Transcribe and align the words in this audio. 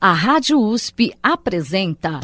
A 0.00 0.12
Rádio 0.12 0.60
USP 0.60 1.12
apresenta 1.20 2.20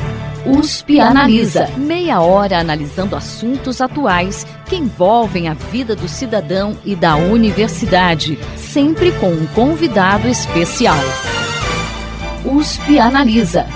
USP 0.46 1.00
Analisa. 1.00 1.66
Meia 1.76 2.20
hora 2.20 2.60
analisando 2.60 3.16
assuntos 3.16 3.80
atuais 3.80 4.44
que 4.70 4.76
envolvem 4.76 5.48
a 5.48 5.54
vida 5.54 5.96
do 5.96 6.06
cidadão 6.06 6.78
e 6.84 6.94
da 6.94 7.16
universidade, 7.16 8.38
sempre 8.56 9.10
com 9.18 9.26
um 9.26 9.44
convidado 9.48 10.28
especial. 10.28 10.94
USP 12.46 13.00
Analisa. 13.00 13.66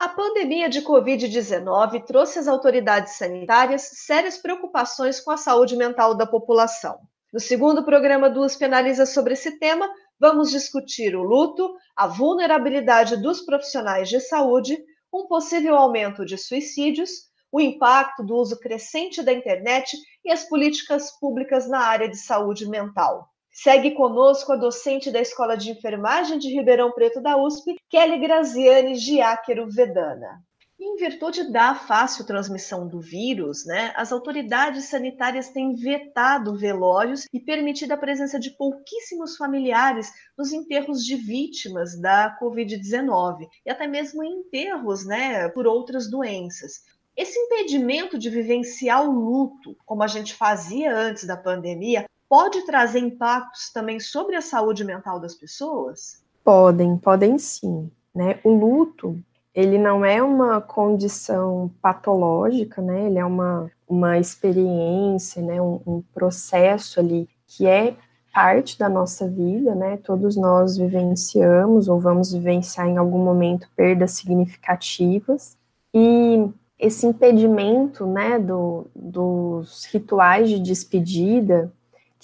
A 0.00 0.08
pandemia 0.08 0.68
de 0.68 0.82
Covid-19 0.82 2.02
trouxe 2.04 2.40
às 2.40 2.48
autoridades 2.48 3.12
sanitárias 3.12 3.82
sérias 3.82 4.36
preocupações 4.36 5.20
com 5.20 5.30
a 5.30 5.36
saúde 5.36 5.76
mental 5.76 6.16
da 6.16 6.26
população. 6.26 6.98
No 7.34 7.40
segundo 7.40 7.84
programa 7.84 8.30
do 8.30 8.42
USP 8.42 8.64
Analisa 8.64 9.04
sobre 9.04 9.32
esse 9.32 9.58
tema, 9.58 9.90
vamos 10.20 10.52
discutir 10.52 11.16
o 11.16 11.22
luto, 11.24 11.74
a 11.96 12.06
vulnerabilidade 12.06 13.16
dos 13.16 13.40
profissionais 13.40 14.08
de 14.08 14.20
saúde, 14.20 14.78
um 15.12 15.26
possível 15.26 15.74
aumento 15.74 16.24
de 16.24 16.38
suicídios, 16.38 17.10
o 17.50 17.60
impacto 17.60 18.22
do 18.22 18.36
uso 18.36 18.56
crescente 18.60 19.20
da 19.20 19.32
internet 19.32 19.96
e 20.24 20.30
as 20.30 20.48
políticas 20.48 21.10
públicas 21.18 21.68
na 21.68 21.80
área 21.80 22.08
de 22.08 22.18
saúde 22.18 22.68
mental. 22.68 23.28
Segue 23.50 23.96
conosco 23.96 24.52
a 24.52 24.56
docente 24.56 25.10
da 25.10 25.20
Escola 25.20 25.56
de 25.56 25.72
Enfermagem 25.72 26.38
de 26.38 26.54
Ribeirão 26.54 26.92
Preto 26.92 27.20
da 27.20 27.36
USP, 27.36 27.74
Kelly 27.90 28.20
Graziani 28.20 28.94
Giáquero 28.94 29.68
Vedana. 29.68 30.40
Em 30.78 30.96
virtude 30.96 31.52
da 31.52 31.74
fácil 31.74 32.26
transmissão 32.26 32.88
do 32.88 33.00
vírus, 33.00 33.64
né, 33.64 33.92
as 33.96 34.10
autoridades 34.10 34.86
sanitárias 34.86 35.48
têm 35.50 35.74
vetado 35.74 36.56
velórios 36.56 37.26
e 37.32 37.38
permitido 37.38 37.92
a 37.92 37.96
presença 37.96 38.40
de 38.40 38.50
pouquíssimos 38.50 39.36
familiares 39.36 40.12
nos 40.36 40.52
enterros 40.52 41.04
de 41.04 41.14
vítimas 41.14 41.98
da 42.00 42.36
Covid-19 42.40 43.46
e 43.64 43.70
até 43.70 43.86
mesmo 43.86 44.24
em 44.24 44.40
enterros 44.40 45.06
né, 45.06 45.48
por 45.48 45.66
outras 45.66 46.10
doenças. 46.10 46.82
Esse 47.16 47.38
impedimento 47.38 48.18
de 48.18 48.28
vivenciar 48.28 49.08
o 49.08 49.12
luto, 49.12 49.76
como 49.86 50.02
a 50.02 50.08
gente 50.08 50.34
fazia 50.34 50.92
antes 50.92 51.24
da 51.24 51.36
pandemia, 51.36 52.04
pode 52.28 52.66
trazer 52.66 52.98
impactos 52.98 53.70
também 53.70 54.00
sobre 54.00 54.34
a 54.34 54.42
saúde 54.42 54.84
mental 54.84 55.20
das 55.20 55.36
pessoas? 55.36 56.20
Podem, 56.42 56.98
podem 56.98 57.38
sim. 57.38 57.88
Né? 58.12 58.40
O 58.42 58.50
luto 58.50 59.22
ele 59.54 59.78
não 59.78 60.04
é 60.04 60.20
uma 60.22 60.60
condição 60.60 61.70
patológica, 61.80 62.82
né? 62.82 63.06
Ele 63.06 63.18
é 63.18 63.24
uma, 63.24 63.70
uma 63.88 64.18
experiência, 64.18 65.40
né? 65.40 65.62
Um, 65.62 65.80
um, 65.86 66.02
processo 66.12 66.98
ali 66.98 67.28
que 67.46 67.66
é 67.66 67.94
parte 68.32 68.76
da 68.76 68.88
nossa 68.88 69.28
vida, 69.28 69.74
né? 69.74 69.96
Todos 69.98 70.36
nós 70.36 70.76
vivenciamos 70.76 71.88
ou 71.88 72.00
vamos 72.00 72.32
vivenciar 72.32 72.88
em 72.88 72.96
algum 72.96 73.18
momento 73.18 73.68
perdas 73.76 74.12
significativas 74.12 75.56
e 75.94 76.48
esse 76.76 77.06
impedimento, 77.06 78.06
né? 78.06 78.40
Do, 78.40 78.88
dos 78.92 79.84
rituais 79.84 80.48
de 80.48 80.58
despedida 80.58 81.72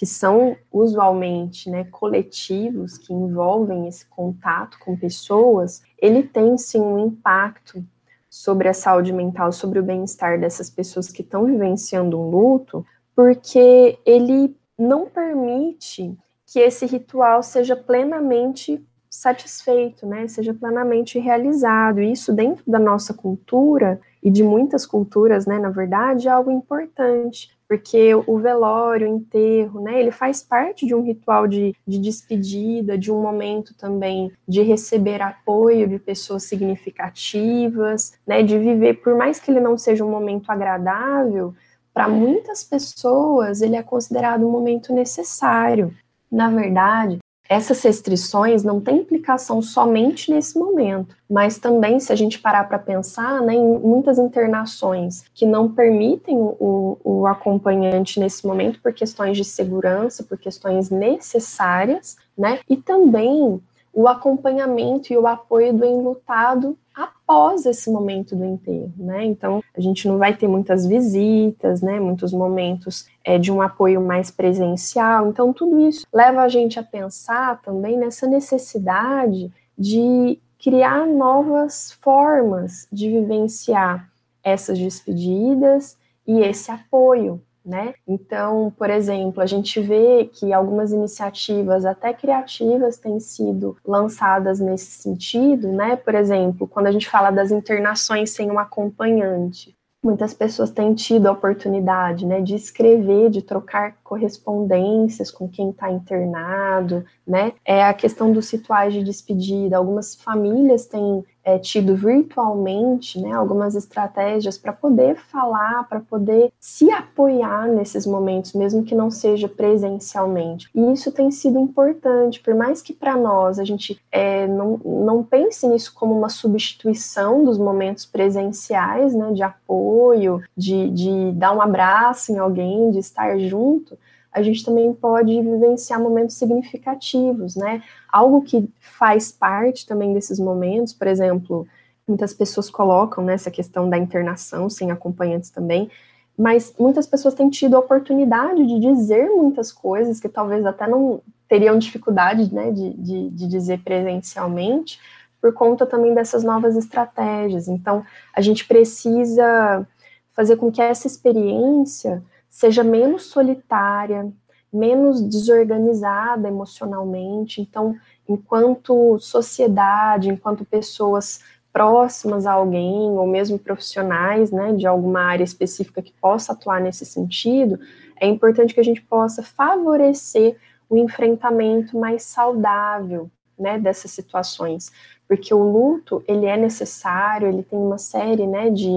que 0.01 0.07
são 0.07 0.57
usualmente 0.73 1.69
né, 1.69 1.85
coletivos, 1.85 2.97
que 2.97 3.13
envolvem 3.13 3.87
esse 3.87 4.07
contato 4.07 4.79
com 4.79 4.97
pessoas, 4.97 5.83
ele 5.99 6.23
tem 6.23 6.57
sim 6.57 6.81
um 6.81 6.99
impacto 6.99 7.85
sobre 8.27 8.67
a 8.67 8.73
saúde 8.73 9.13
mental, 9.13 9.53
sobre 9.53 9.79
o 9.79 9.83
bem-estar 9.83 10.41
dessas 10.41 10.71
pessoas 10.71 11.11
que 11.11 11.21
estão 11.21 11.45
vivenciando 11.45 12.19
um 12.19 12.31
luto, 12.31 12.83
porque 13.15 13.99
ele 14.07 14.57
não 14.79 15.05
permite 15.05 16.17
que 16.47 16.61
esse 16.61 16.87
ritual 16.87 17.43
seja 17.43 17.77
plenamente 17.77 18.83
satisfeito, 19.11 20.07
né, 20.07 20.27
seja 20.29 20.55
plenamente 20.55 21.19
realizado. 21.19 22.01
Isso 22.01 22.33
dentro 22.33 22.65
da 22.67 22.79
nossa 22.79 23.13
cultura 23.13 24.01
e 24.23 24.31
de 24.31 24.43
muitas 24.43 24.87
culturas, 24.87 25.45
né, 25.45 25.59
na 25.59 25.69
verdade, 25.69 26.27
é 26.27 26.31
algo 26.31 26.51
importante, 26.51 27.51
porque 27.71 28.13
o 28.27 28.37
velório, 28.41 29.09
o 29.09 29.15
enterro, 29.15 29.81
né, 29.81 30.01
ele 30.01 30.11
faz 30.11 30.43
parte 30.43 30.85
de 30.85 30.93
um 30.93 31.05
ritual 31.05 31.47
de, 31.47 31.73
de 31.87 32.01
despedida, 32.01 32.99
de 32.99 33.13
um 33.13 33.23
momento 33.23 33.73
também 33.77 34.33
de 34.47 34.61
receber 34.61 35.23
apoio 35.23 35.87
de 35.89 35.97
pessoas 36.01 36.43
significativas, 36.43 38.15
né, 38.27 38.43
de 38.43 38.59
viver, 38.59 38.95
por 38.95 39.17
mais 39.17 39.39
que 39.39 39.53
ele 39.53 39.61
não 39.61 39.79
seja 39.79 40.05
um 40.05 40.11
momento 40.11 40.51
agradável, 40.51 41.55
para 41.95 42.09
muitas 42.09 42.65
pessoas 42.65 43.63
ele 43.63 43.77
é 43.77 43.85
considerado 43.85 44.45
um 44.45 44.51
momento 44.51 44.93
necessário. 44.93 45.95
Na 46.29 46.51
verdade, 46.51 47.21
essas 47.51 47.83
restrições 47.83 48.63
não 48.63 48.81
têm 48.81 48.99
implicação 48.99 49.61
somente 49.61 50.31
nesse 50.31 50.57
momento, 50.57 51.17
mas 51.29 51.59
também, 51.59 51.99
se 51.99 52.13
a 52.13 52.15
gente 52.15 52.39
parar 52.39 52.69
para 52.69 52.79
pensar, 52.79 53.43
né, 53.43 53.53
em 53.55 53.79
muitas 53.81 54.21
internações 54.21 55.25
que 55.35 55.45
não 55.45 55.69
permitem 55.69 56.37
o, 56.39 56.97
o 57.03 57.27
acompanhante 57.27 58.21
nesse 58.21 58.47
momento 58.47 58.81
por 58.81 58.93
questões 58.93 59.37
de 59.37 59.45
segurança, 59.45 60.23
por 60.23 60.39
questões 60.39 60.91
necessárias, 60.91 62.17
né, 62.39 62.61
e 62.69 62.77
também 62.77 63.61
o 63.93 64.07
acompanhamento 64.07 65.13
e 65.13 65.19
o 65.19 65.27
apoio 65.27 65.73
do 65.73 65.85
enlutado 65.85 66.79
após 66.95 67.65
esse 67.67 67.91
momento 67.91 68.35
do 68.35 68.45
enterro, 68.45 68.93
né? 68.97 69.25
Então, 69.25 69.63
a 69.77 69.81
gente 69.81 70.07
não 70.09 70.19
vai 70.19 70.37
ter 70.37 70.49
muitas 70.49 70.87
visitas, 70.87 71.81
né? 71.81 72.01
Muitos 72.01 72.33
momentos 72.33 73.07
é, 73.25 73.39
de 73.39 73.53
um 73.53 73.63
apoio 73.63 74.01
mais 74.01 74.31
presencial. 74.31 75.29
Então, 75.29 75.53
tudo 75.53 75.81
isso 75.81 76.07
leva 76.13 76.43
a 76.43 76.49
gente 76.49 76.79
a 76.79 76.83
pensar 76.83 77.61
também 77.63 77.97
nessa 77.97 78.27
necessidade 78.27 79.53
de 79.79 80.39
criar 80.59 81.07
novas 81.07 81.93
formas 81.93 82.87
de 82.93 83.09
vivenciar 83.09 84.11
essas 84.43 84.79
despedidas 84.79 85.97
e 86.27 86.41
esse 86.41 86.71
apoio, 86.71 87.43
né? 87.71 87.95
Então, 88.07 88.73
por 88.77 88.91
exemplo, 88.91 89.41
a 89.41 89.47
gente 89.47 89.81
vê 89.81 90.29
que 90.33 90.53
algumas 90.53 90.93
iniciativas 90.93 91.85
até 91.85 92.13
criativas 92.13 92.99
têm 92.99 93.21
sido 93.21 93.77
lançadas 93.87 94.59
nesse 94.59 94.91
sentido, 94.91 95.69
né? 95.69 95.95
Por 95.95 96.15
exemplo, 96.17 96.67
quando 96.67 96.89
a 96.89 96.93
gente 96.93 97.09
fala 97.09 97.31
das 97.31 97.53
internações 97.53 98.31
sem 98.31 98.51
um 98.51 98.59
acompanhante, 98.59 99.75
muitas 100.03 100.35
pessoas 100.35 100.71
têm 100.71 100.95
tido 100.95 101.27
a 101.27 101.33
oportunidade, 101.33 102.27
né, 102.27 102.41
de 102.41 102.55
escrever, 102.55 103.31
de 103.31 103.43
trocar 103.43 103.97
correspondências 104.11 105.31
com 105.31 105.49
quem 105.49 105.71
está 105.71 105.89
internado, 105.89 107.05
né? 107.25 107.53
É 107.65 107.85
a 107.85 107.95
questão 107.95 108.33
dos 108.33 108.51
rituais 108.51 108.93
de 108.93 109.05
despedida. 109.05 109.77
Algumas 109.77 110.17
famílias 110.17 110.85
têm 110.87 111.25
é, 111.45 111.59
tido 111.59 111.95
virtualmente 111.95 113.21
né, 113.21 113.33
algumas 113.33 113.75
estratégias 113.75 114.59
para 114.59 114.73
poder 114.73 115.17
falar, 115.17 115.89
para 115.89 116.01
poder 116.01 116.53
se 116.59 116.91
apoiar 116.91 117.69
nesses 117.69 118.05
momentos, 118.05 118.53
mesmo 118.53 118.83
que 118.83 118.97
não 118.97 119.13
seja 119.13 119.49
presencialmente. 119.49 120.69
E 120.75 120.93
isso 120.93 121.13
tem 121.13 121.31
sido 121.31 121.59
importante, 121.59 122.41
por 122.41 122.55
mais 122.55 122.83
que 122.83 122.93
para 122.93 123.17
nós 123.17 123.61
a 123.61 123.65
gente 123.65 124.01
é, 124.11 124.47
não, 124.49 124.81
não 124.85 125.23
pense 125.23 125.69
nisso 125.69 125.95
como 125.95 126.19
uma 126.19 126.29
substituição 126.29 127.45
dos 127.45 127.59
momentos 127.59 128.05
presenciais, 128.05 129.15
né, 129.15 129.33
de 129.33 129.43
apoio, 129.43 130.43
de, 130.57 130.91
de 130.91 131.33
dar 131.33 131.53
um 131.53 131.63
abraço 131.63 132.33
em 132.33 132.39
alguém, 132.39 132.91
de 132.91 132.99
estar 132.99 133.39
junto 133.39 134.00
a 134.33 134.43
gente 134.43 134.65
também 134.65 134.93
pode 134.93 135.33
vivenciar 135.41 136.01
momentos 136.01 136.37
significativos, 136.37 137.57
né? 137.57 137.83
Algo 138.11 138.43
que 138.43 138.69
faz 138.79 139.33
parte 139.33 139.87
também 139.87 140.15
desses 140.15 140.39
momentos, 140.39 140.93
por 140.93 141.09
exemplo, 141.09 141.67
muitas 142.07 142.33
pessoas 142.33 142.71
colocam 142.71 143.25
né, 143.25 143.37
questão 143.53 143.89
da 143.89 143.99
internação 143.99 144.69
sem 144.69 144.91
acompanhantes 144.91 145.51
também, 145.51 145.91
mas 146.37 146.75
muitas 146.79 147.07
pessoas 147.07 147.35
têm 147.35 147.51
tido 147.51 147.77
a 147.77 147.81
oportunidade 147.81 148.67
de 148.67 148.79
dizer 148.81 149.29
muitas 149.29 149.71
coisas 149.73 150.19
que 150.21 150.29
talvez 150.29 150.65
até 150.65 150.87
não 150.87 151.21
teriam 151.49 151.79
dificuldade 151.79 152.53
né, 152.55 152.71
de, 152.71 152.95
de, 152.95 153.31
de 153.31 153.49
dizer 153.49 153.81
presencialmente, 153.83 155.01
por 155.41 155.53
conta 155.53 155.87
também 155.87 156.15
dessas 156.15 156.45
novas 156.45 156.77
estratégias. 156.77 157.67
Então, 157.67 158.05
a 158.35 158.41
gente 158.41 158.67
precisa 158.67 159.87
fazer 160.33 160.57
com 160.57 160.71
que 160.71 160.81
essa 160.81 161.07
experiência 161.07 162.23
seja 162.51 162.83
menos 162.85 163.23
solitária, 163.27 164.31
menos 164.73 165.21
desorganizada 165.21 166.49
emocionalmente. 166.49 167.61
Então, 167.61 167.97
enquanto 168.29 169.19
sociedade, 169.19 170.29
enquanto 170.29 170.65
pessoas 170.65 171.41
próximas 171.73 172.47
a 172.47 172.53
alguém, 172.53 173.11
ou 173.13 173.27
mesmo 173.27 173.59
profissionais, 173.59 174.51
né, 174.51 174.73
de 174.73 174.87
alguma 174.87 175.23
área 175.23 175.45
específica 175.45 176.03
que 176.03 176.13
possa 176.21 176.53
atuar 176.53 176.81
nesse 176.81 177.07
sentido, 177.07 177.79
é 178.21 178.27
importante 178.27 178.75
que 178.75 178.81
a 178.81 178.85
gente 178.85 179.01
possa 179.01 179.43
favorecer 179.43 180.57
o 180.89 180.97
enfrentamento 180.97 181.97
mais 181.97 182.25
saudável, 182.25 183.31
né, 183.57 183.79
dessas 183.79 184.11
situações, 184.11 184.91
porque 185.29 185.55
o 185.55 185.63
luto, 185.63 186.25
ele 186.27 186.47
é 186.47 186.57
necessário, 186.57 187.47
ele 187.47 187.63
tem 187.63 187.79
uma 187.79 187.99
série, 187.99 188.47
né, 188.47 188.69
de 188.71 188.91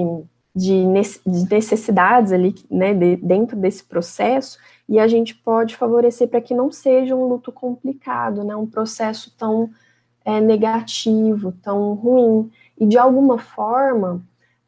de 0.55 0.85
necessidades 1.25 2.31
ali, 2.31 2.53
né, 2.69 2.93
de, 2.93 3.15
dentro 3.15 3.57
desse 3.57 3.83
processo, 3.83 4.57
e 4.87 4.99
a 4.99 5.07
gente 5.07 5.33
pode 5.33 5.75
favorecer 5.75 6.27
para 6.27 6.41
que 6.41 6.53
não 6.53 6.71
seja 6.71 7.15
um 7.15 7.25
luto 7.25 7.51
complicado, 7.51 8.43
né, 8.43 8.55
um 8.55 8.67
processo 8.67 9.33
tão 9.37 9.69
é, 10.23 10.39
negativo, 10.39 11.51
tão 11.61 11.93
ruim. 11.93 12.51
E 12.77 12.85
de 12.85 12.97
alguma 12.97 13.37
forma, 13.39 14.21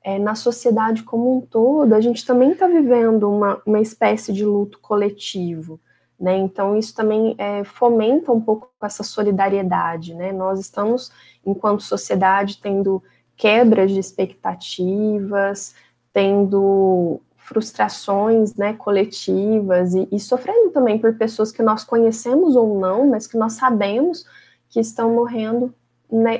é, 0.03 0.19
na 0.19 0.35
sociedade 0.35 1.03
como 1.03 1.37
um 1.37 1.41
todo, 1.41 1.93
a 1.93 2.01
gente 2.01 2.25
também 2.25 2.51
está 2.51 2.67
vivendo 2.67 3.29
uma, 3.29 3.61
uma 3.65 3.79
espécie 3.79 4.31
de 4.33 4.45
luto 4.45 4.79
coletivo. 4.79 5.79
Né? 6.19 6.37
Então, 6.37 6.77
isso 6.77 6.95
também 6.95 7.35
é, 7.37 7.63
fomenta 7.63 8.31
um 8.31 8.39
pouco 8.39 8.69
essa 8.81 9.03
solidariedade. 9.03 10.13
Né? 10.13 10.31
Nós 10.31 10.59
estamos, 10.59 11.11
enquanto 11.45 11.81
sociedade, 11.81 12.59
tendo 12.61 13.03
quebras 13.37 13.91
de 13.91 13.99
expectativas, 13.99 15.75
tendo 16.13 17.21
frustrações 17.37 18.55
né, 18.55 18.73
coletivas 18.73 19.93
e, 19.93 20.07
e, 20.11 20.19
sofrendo 20.19 20.71
também 20.71 20.97
por 20.97 21.13
pessoas 21.15 21.51
que 21.51 21.61
nós 21.61 21.83
conhecemos 21.83 22.55
ou 22.55 22.79
não, 22.79 23.07
mas 23.07 23.27
que 23.27 23.37
nós 23.37 23.53
sabemos 23.53 24.25
que 24.67 24.79
estão 24.79 25.13
morrendo 25.13 25.73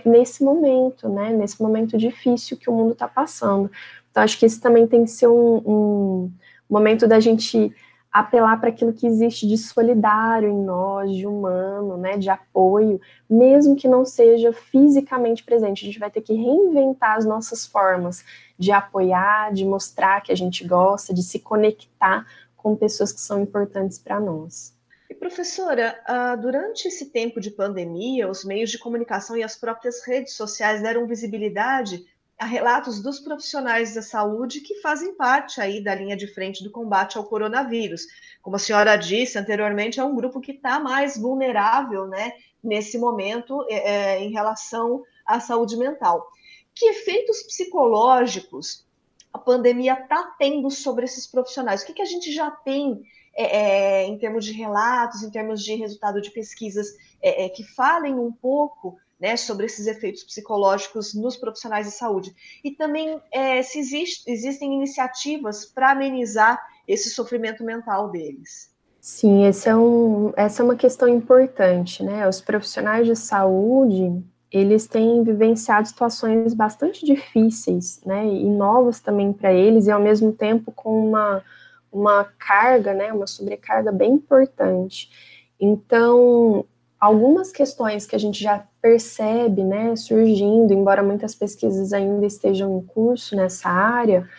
nesse 0.04 0.44
momento, 0.44 1.08
né, 1.10 1.32
nesse 1.32 1.62
momento 1.62 1.98
difícil 1.98 2.58
que 2.58 2.70
o 2.70 2.74
mundo 2.74 2.94
está 2.94 3.08
passando. 3.08 3.70
Então, 4.10 4.24
acho 4.24 4.40
que 4.40 4.46
isso 4.46 4.62
também 4.62 4.88
tem 4.88 5.04
que 5.04 5.12
ser 5.12 5.28
um, 5.28 5.58
um 5.66 6.32
momento 6.70 7.08
da 7.08 7.20
gente 7.20 7.74
apelar 8.16 8.58
para 8.62 8.70
aquilo 8.70 8.94
que 8.94 9.06
existe 9.06 9.46
de 9.46 9.58
solidário 9.58 10.48
em 10.48 10.64
nós, 10.64 11.14
de 11.14 11.28
humano, 11.28 11.98
né, 11.98 12.18
de 12.18 12.30
apoio, 12.30 13.02
mesmo 13.30 13.76
que 13.76 13.90
não 13.90 14.06
seja 14.06 14.54
fisicamente 14.54 15.44
presente. 15.44 15.84
A 15.84 15.86
gente 15.86 16.00
vai 16.00 16.10
ter 16.10 16.22
que 16.22 16.34
reinventar 16.34 17.18
as 17.18 17.26
nossas 17.26 17.66
formas 17.66 18.24
de 18.58 18.72
apoiar, 18.72 19.52
de 19.52 19.66
mostrar 19.66 20.22
que 20.22 20.32
a 20.32 20.36
gente 20.36 20.66
gosta, 20.66 21.14
de 21.14 21.22
se 21.22 21.40
conectar 21.40 22.26
com 22.56 22.74
pessoas 22.74 23.12
que 23.12 23.20
são 23.20 23.42
importantes 23.42 24.00
para 24.00 24.18
nós. 24.18 24.74
E 25.10 25.14
professora, 25.14 26.02
ah, 26.06 26.38
durante 26.38 26.88
esse 26.88 27.08
tempo 27.08 27.42
de 27.42 27.52
pandemia, 27.52 28.30
os 28.30 28.46
meios 28.46 28.72
de 28.72 28.80
comunicação 28.80 29.36
e 29.36 29.44
as 29.44 29.58
próprias 29.58 30.02
redes 30.08 30.36
sociais 30.36 30.82
deram 30.82 31.06
visibilidade 31.06 32.06
a 32.38 32.46
relatos 32.46 33.02
dos 33.02 33.20
profissionais 33.20 33.94
da 33.94 34.02
saúde 34.02 34.60
que 34.60 34.82
fazem 34.82 35.14
parte 35.16 35.62
aí 35.62 35.82
da 35.82 35.96
linha 35.96 36.18
de 36.18 36.28
frente 36.28 36.64
do 36.64 36.72
combate 36.72 37.18
ao 37.18 37.24
coronavírus. 37.24 38.08
Como 38.42 38.58
a 38.58 38.60
senhora 38.60 38.98
disse 38.98 39.38
anteriormente, 39.38 40.00
é 40.00 40.04
um 40.04 40.16
grupo 40.16 40.42
que 40.42 40.52
está 40.52 40.80
mais 40.80 41.18
vulnerável, 41.18 42.08
né, 42.08 42.34
nesse 42.62 42.98
momento, 42.98 43.66
é, 43.70 44.16
é, 44.16 44.24
em 44.24 44.32
relação 44.32 45.04
à 45.26 45.40
saúde 45.40 45.78
mental. 45.78 46.28
Que 46.74 46.88
efeitos 46.90 47.42
psicológicos 47.44 48.86
a 49.32 49.38
pandemia 49.38 49.94
está 49.94 50.36
tendo 50.38 50.70
sobre 50.70 51.06
esses 51.06 51.26
profissionais? 51.26 51.84
O 51.84 51.86
que, 51.86 51.94
que 51.94 52.02
a 52.02 52.06
gente 52.06 52.34
já 52.34 52.52
tem 52.52 53.02
é, 53.34 53.58
é, 53.58 54.08
em 54.08 54.18
termos 54.18 54.46
de 54.46 54.52
relatos, 54.52 55.24
em 55.24 55.30
termos 55.30 55.64
de 55.64 55.76
resultado 55.76 56.22
de 56.22 56.32
pesquisas 56.32 56.88
é, 57.22 57.46
é 57.46 57.50
que 57.50 57.64
falem 57.64 58.16
um 58.16 58.32
pouco 58.32 58.98
né, 59.20 59.38
sobre 59.38 59.66
esses 59.66 59.88
efeitos 59.88 60.24
psicológicos 60.24 61.14
nos 61.14 61.38
profissionais 61.38 61.86
de 61.88 61.94
saúde. 61.94 62.36
E 62.64 62.72
também 62.72 63.22
é, 63.32 63.62
se 63.62 63.80
existe, 63.80 64.30
existem 64.30 64.74
iniciativas 64.74 65.66
para 65.66 65.92
amenizar 65.92 66.62
esse 66.88 67.10
sofrimento 67.10 67.64
mental 67.64 68.10
deles. 68.10 68.74
Sim, 69.00 69.44
é 69.46 69.76
um, 69.76 70.34
essa 70.36 70.62
é 70.62 70.66
uma 70.66 70.76
questão 70.76 71.08
importante, 71.08 72.04
né? 72.04 72.28
Os 72.28 72.42
profissionais 72.42 73.06
de 73.06 73.16
saúde, 73.16 74.24
eles 74.52 74.88
têm 74.88 75.24
vivenciado 75.24 75.88
situações 75.88 76.56
bastante 76.56 77.06
difíceis, 77.06 78.02
né? 78.04 78.26
E 78.26 78.50
novas 78.50 79.00
também 79.00 79.32
para 79.32 79.54
eles, 79.54 79.86
e 79.86 79.92
ao 79.92 80.02
mesmo 80.02 80.32
tempo 80.32 80.72
com 80.72 81.08
uma, 81.08 81.44
uma 81.92 82.24
carga, 82.24 82.96
né? 82.96 83.14
Uma 83.14 83.28
sobrecarga 83.28 83.92
bem 83.92 84.14
importante. 84.14 85.12
Então, 85.60 86.66
algumas 87.00 87.52
questões 87.52 88.08
que 88.08 88.16
a 88.16 88.20
gente 88.20 88.42
já 88.42 88.66
percebe, 88.86 89.64
né, 89.64 89.96
surgindo, 89.96 90.72
embora 90.72 91.02
muitas 91.02 91.34
pesquisas 91.34 91.92
ainda 91.92 92.24
estejam 92.24 92.78
em 92.78 92.82
curso 92.86 93.36
nessa 93.36 93.68
área, 93.68 94.30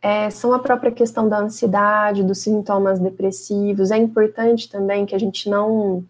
é, 0.00 0.30
são 0.30 0.52
a 0.52 0.60
própria 0.60 0.92
questão 0.92 1.28
da 1.28 1.40
ansiedade, 1.40 2.22
dos 2.22 2.38
sintomas 2.38 3.00
depressivos. 3.00 3.90
É 3.90 3.96
importante 3.96 4.70
também 4.70 5.04
que 5.04 5.12
a 5.12 5.18
gente 5.18 5.50
não 5.50 6.04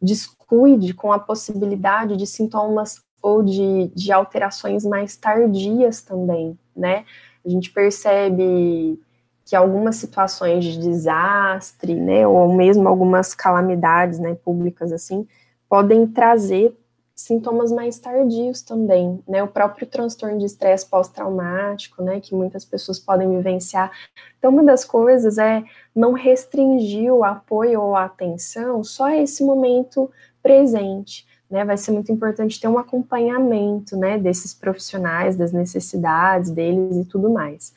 descuide 0.00 0.94
com 0.94 1.12
a 1.12 1.18
possibilidade 1.18 2.16
de 2.16 2.26
sintomas 2.26 3.02
ou 3.20 3.42
de, 3.42 3.88
de 3.94 4.10
alterações 4.10 4.86
mais 4.86 5.14
tardias 5.14 6.00
também, 6.00 6.58
né? 6.74 7.04
A 7.44 7.48
gente 7.50 7.70
percebe 7.70 8.98
que 9.44 9.54
algumas 9.54 9.96
situações 9.96 10.64
de 10.64 10.78
desastre, 10.78 11.94
né, 11.94 12.26
ou 12.26 12.54
mesmo 12.54 12.88
algumas 12.88 13.34
calamidades, 13.34 14.18
né, 14.18 14.34
públicas 14.34 14.92
assim, 14.92 15.28
podem 15.68 16.06
trazer 16.06 16.74
sintomas 17.18 17.72
mais 17.72 17.98
tardios 17.98 18.62
também, 18.62 19.20
né? 19.26 19.42
O 19.42 19.48
próprio 19.48 19.88
transtorno 19.88 20.38
de 20.38 20.44
estresse 20.44 20.86
pós-traumático, 20.86 22.00
né? 22.00 22.20
Que 22.20 22.32
muitas 22.32 22.64
pessoas 22.64 23.00
podem 23.00 23.28
vivenciar. 23.28 23.90
Então, 24.38 24.52
uma 24.52 24.62
das 24.62 24.84
coisas 24.84 25.36
é 25.36 25.64
não 25.92 26.12
restringir 26.12 27.12
o 27.12 27.24
apoio 27.24 27.82
ou 27.82 27.96
a 27.96 28.04
atenção 28.04 28.84
só 28.84 29.06
a 29.06 29.16
esse 29.16 29.42
momento 29.42 30.08
presente, 30.40 31.26
né? 31.50 31.64
Vai 31.64 31.76
ser 31.76 31.90
muito 31.90 32.12
importante 32.12 32.60
ter 32.60 32.68
um 32.68 32.78
acompanhamento, 32.78 33.96
né? 33.96 34.16
Desses 34.16 34.54
profissionais, 34.54 35.34
das 35.34 35.50
necessidades 35.50 36.52
deles 36.52 36.98
e 36.98 37.04
tudo 37.04 37.28
mais. 37.28 37.74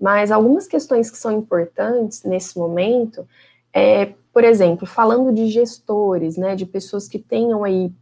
Mas 0.00 0.30
algumas 0.30 0.68
questões 0.68 1.10
que 1.10 1.18
são 1.18 1.32
importantes 1.32 2.22
nesse 2.22 2.56
momento 2.56 3.26
é, 3.72 4.14
por 4.32 4.44
exemplo, 4.44 4.86
falando 4.86 5.32
de 5.32 5.48
gestores, 5.48 6.36
né, 6.36 6.54
de 6.54 6.64
pessoas 6.64 7.08
que 7.08 7.18
tenham 7.18 7.64
aí 7.64 7.92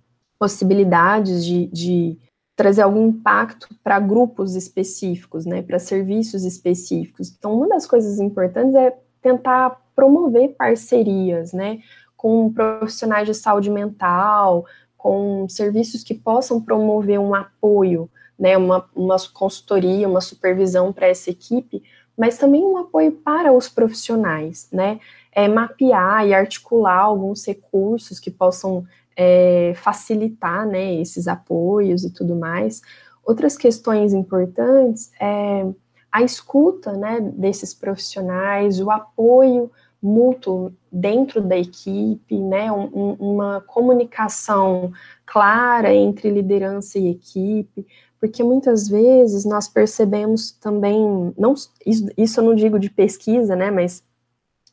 possibilidades 0.42 1.44
de, 1.44 1.68
de 1.68 2.18
trazer 2.56 2.82
algum 2.82 3.06
impacto 3.06 3.68
para 3.80 4.00
grupos 4.00 4.56
específicos, 4.56 5.46
né, 5.46 5.62
para 5.62 5.78
serviços 5.78 6.42
específicos. 6.42 7.30
Então, 7.30 7.54
uma 7.54 7.68
das 7.68 7.86
coisas 7.86 8.18
importantes 8.18 8.74
é 8.74 8.92
tentar 9.22 9.80
promover 9.94 10.48
parcerias, 10.58 11.52
né, 11.52 11.78
com 12.16 12.52
profissionais 12.52 13.24
de 13.24 13.34
saúde 13.34 13.70
mental, 13.70 14.66
com 14.96 15.48
serviços 15.48 16.02
que 16.02 16.12
possam 16.12 16.60
promover 16.60 17.20
um 17.20 17.36
apoio, 17.36 18.10
né, 18.36 18.56
uma, 18.56 18.84
uma 18.96 19.16
consultoria, 19.32 20.08
uma 20.08 20.20
supervisão 20.20 20.92
para 20.92 21.06
essa 21.06 21.30
equipe, 21.30 21.84
mas 22.18 22.36
também 22.36 22.64
um 22.64 22.78
apoio 22.78 23.12
para 23.12 23.52
os 23.52 23.68
profissionais, 23.68 24.68
né, 24.72 24.98
é, 25.30 25.46
mapear 25.46 26.26
e 26.26 26.34
articular 26.34 26.98
alguns 26.98 27.46
recursos 27.46 28.18
que 28.18 28.28
possam 28.28 28.84
é, 29.16 29.72
facilitar 29.76 30.66
né, 30.66 30.94
esses 30.94 31.28
apoios 31.28 32.04
e 32.04 32.12
tudo 32.12 32.34
mais. 32.34 32.82
Outras 33.24 33.56
questões 33.56 34.12
importantes 34.12 35.10
é 35.20 35.66
a 36.10 36.22
escuta 36.22 36.92
né, 36.92 37.20
desses 37.20 37.72
profissionais, 37.72 38.80
o 38.80 38.90
apoio 38.90 39.70
mútuo 40.02 40.74
dentro 40.90 41.40
da 41.40 41.56
equipe, 41.56 42.36
né, 42.36 42.70
um, 42.72 43.12
uma 43.12 43.60
comunicação 43.60 44.92
clara 45.24 45.94
entre 45.94 46.28
liderança 46.28 46.98
e 46.98 47.08
equipe, 47.08 47.86
porque 48.20 48.42
muitas 48.42 48.88
vezes 48.88 49.44
nós 49.44 49.68
percebemos 49.68 50.50
também, 50.50 51.32
não, 51.38 51.54
isso, 51.86 52.08
isso 52.16 52.40
eu 52.40 52.44
não 52.44 52.54
digo 52.54 52.78
de 52.78 52.90
pesquisa, 52.90 53.54
né, 53.54 53.70
mas 53.70 54.02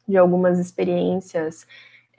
de 0.08 0.18
algumas 0.18 0.58
experiências 0.58 1.66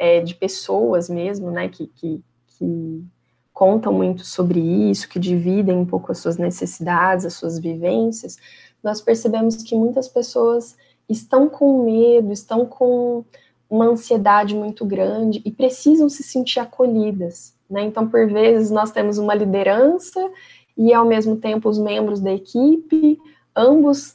é, 0.01 0.19
de 0.19 0.35
pessoas 0.35 1.11
mesmo, 1.11 1.51
né, 1.51 1.69
que, 1.69 1.87
que, 1.89 2.25
que 2.47 3.05
contam 3.53 3.93
muito 3.93 4.25
sobre 4.25 4.59
isso, 4.59 5.07
que 5.07 5.19
dividem 5.19 5.77
um 5.77 5.85
pouco 5.85 6.11
as 6.11 6.17
suas 6.17 6.39
necessidades, 6.39 7.27
as 7.27 7.35
suas 7.35 7.59
vivências, 7.59 8.39
nós 8.83 9.03
percebemos 9.03 9.63
que 9.63 9.75
muitas 9.75 10.09
pessoas 10.09 10.75
estão 11.07 11.51
com 11.51 11.85
medo, 11.85 12.33
estão 12.33 12.65
com 12.65 13.27
uma 13.69 13.85
ansiedade 13.85 14.55
muito 14.55 14.87
grande 14.87 15.43
e 15.45 15.51
precisam 15.51 16.09
se 16.09 16.23
sentir 16.23 16.61
acolhidas, 16.61 17.55
né? 17.69 17.83
Então, 17.83 18.09
por 18.09 18.27
vezes, 18.27 18.71
nós 18.71 18.91
temos 18.91 19.19
uma 19.19 19.35
liderança 19.35 20.31
e, 20.77 20.95
ao 20.95 21.05
mesmo 21.05 21.37
tempo, 21.37 21.69
os 21.69 21.79
membros 21.79 22.21
da 22.21 22.33
equipe, 22.33 23.19
ambos 23.55 24.15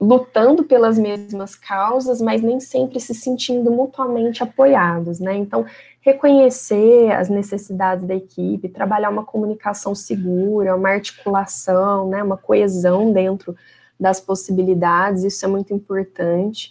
lutando 0.00 0.64
pelas 0.64 0.98
mesmas 0.98 1.54
causas, 1.54 2.20
mas 2.20 2.42
nem 2.42 2.60
sempre 2.60 3.00
se 3.00 3.14
sentindo 3.14 3.70
mutuamente 3.70 4.42
apoiados, 4.42 5.18
né? 5.18 5.34
Então, 5.34 5.64
reconhecer 6.00 7.10
as 7.12 7.30
necessidades 7.30 8.04
da 8.04 8.14
equipe, 8.14 8.68
trabalhar 8.68 9.08
uma 9.08 9.24
comunicação 9.24 9.94
segura, 9.94 10.76
uma 10.76 10.90
articulação, 10.90 12.10
né, 12.10 12.22
uma 12.22 12.36
coesão 12.36 13.10
dentro 13.10 13.56
das 13.98 14.20
possibilidades, 14.20 15.24
isso 15.24 15.44
é 15.44 15.48
muito 15.48 15.72
importante. 15.72 16.70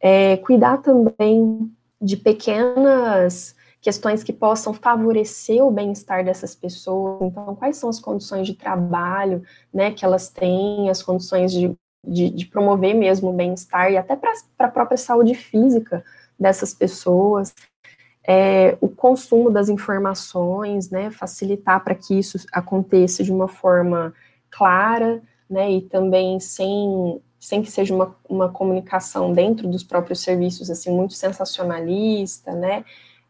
É, 0.00 0.36
cuidar 0.38 0.78
também 0.78 1.70
de 2.02 2.16
pequenas 2.16 3.54
questões 3.80 4.24
que 4.24 4.32
possam 4.32 4.72
favorecer 4.72 5.62
o 5.62 5.70
bem-estar 5.70 6.24
dessas 6.24 6.54
pessoas. 6.54 7.20
Então, 7.22 7.54
quais 7.54 7.76
são 7.76 7.88
as 7.88 8.00
condições 8.00 8.46
de 8.46 8.54
trabalho, 8.54 9.42
né, 9.72 9.90
que 9.92 10.04
elas 10.04 10.30
têm, 10.30 10.90
as 10.90 11.02
condições 11.02 11.52
de 11.52 11.76
de, 12.06 12.30
de 12.30 12.46
promover 12.46 12.94
mesmo 12.94 13.30
o 13.30 13.32
bem-estar 13.32 13.90
e 13.90 13.96
até 13.96 14.16
para 14.16 14.32
a 14.58 14.68
própria 14.68 14.96
saúde 14.96 15.34
física 15.34 16.04
dessas 16.38 16.74
pessoas. 16.74 17.54
É, 18.26 18.76
o 18.80 18.88
consumo 18.88 19.50
das 19.50 19.68
informações, 19.68 20.90
né, 20.90 21.10
facilitar 21.10 21.84
para 21.84 21.94
que 21.94 22.18
isso 22.18 22.38
aconteça 22.52 23.22
de 23.22 23.30
uma 23.30 23.48
forma 23.48 24.14
clara, 24.50 25.22
né, 25.48 25.70
e 25.70 25.82
também 25.82 26.40
sem, 26.40 27.20
sem 27.38 27.62
que 27.62 27.70
seja 27.70 27.94
uma, 27.94 28.16
uma 28.28 28.48
comunicação 28.48 29.32
dentro 29.32 29.68
dos 29.68 29.84
próprios 29.84 30.20
serviços, 30.22 30.70
assim, 30.70 30.90
muito 30.90 31.12
sensacionalista, 31.12 32.52
né, 32.52 32.84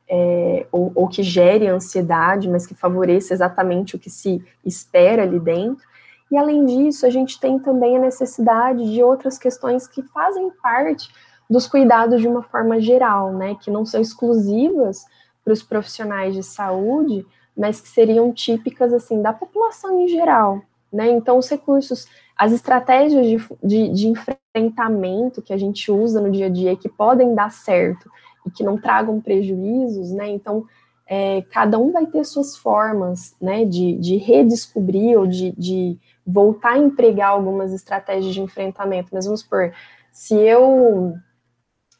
é, 0.08 0.66
ou, 0.70 0.92
ou, 0.94 1.08
que 1.08 1.22
gere 1.22 1.66
ansiedade, 1.66 2.48
mas 2.48 2.66
que 2.66 2.74
favoreça 2.74 3.32
exatamente 3.32 3.96
o 3.96 3.98
que 3.98 4.10
se 4.10 4.44
espera 4.64 5.22
ali 5.22 5.40
dentro. 5.40 5.84
E 6.30 6.36
além 6.36 6.64
disso, 6.64 7.06
a 7.06 7.10
gente 7.10 7.38
tem 7.38 7.58
também 7.58 7.96
a 7.96 8.00
necessidade 8.00 8.92
de 8.92 9.02
outras 9.02 9.38
questões 9.38 9.86
que 9.86 10.02
fazem 10.02 10.50
parte 10.62 11.08
dos 11.48 11.66
cuidados 11.66 12.20
de 12.20 12.26
uma 12.26 12.42
forma 12.42 12.80
geral, 12.80 13.32
né, 13.32 13.54
que 13.60 13.70
não 13.70 13.84
são 13.84 14.00
exclusivas 14.00 15.04
para 15.44 15.52
os 15.52 15.62
profissionais 15.62 16.34
de 16.34 16.42
saúde, 16.42 17.24
mas 17.56 17.80
que 17.80 17.88
seriam 17.88 18.32
típicas 18.32 18.92
assim 18.92 19.20
da 19.20 19.32
população 19.32 20.00
em 20.00 20.08
geral, 20.08 20.62
né? 20.92 21.10
Então 21.10 21.38
os 21.38 21.48
recursos, 21.48 22.06
as 22.36 22.50
estratégias 22.50 23.26
de, 23.26 23.36
de, 23.62 23.88
de 23.90 24.08
enfrentamento 24.08 25.42
que 25.42 25.52
a 25.52 25.56
gente 25.56 25.90
usa 25.92 26.20
no 26.20 26.30
dia 26.30 26.46
a 26.46 26.48
dia 26.48 26.76
que 26.76 26.88
podem 26.88 27.34
dar 27.34 27.52
certo 27.52 28.10
e 28.46 28.50
que 28.50 28.64
não 28.64 28.76
tragam 28.76 29.20
prejuízos, 29.20 30.10
né? 30.10 30.28
Então 30.28 30.66
é, 31.06 31.42
cada 31.42 31.78
um 31.78 31.92
vai 31.92 32.06
ter 32.06 32.24
suas 32.24 32.56
formas, 32.56 33.34
né, 33.40 33.64
de, 33.64 33.96
de 33.96 34.16
redescobrir 34.16 35.18
ou 35.18 35.26
de, 35.26 35.52
de 35.52 35.98
voltar 36.26 36.72
a 36.72 36.78
empregar 36.78 37.30
algumas 37.30 37.72
estratégias 37.72 38.34
de 38.34 38.40
enfrentamento. 38.40 39.10
Mas 39.12 39.26
vamos 39.26 39.40
supor, 39.40 39.72
se 40.10 40.34
eu 40.34 41.14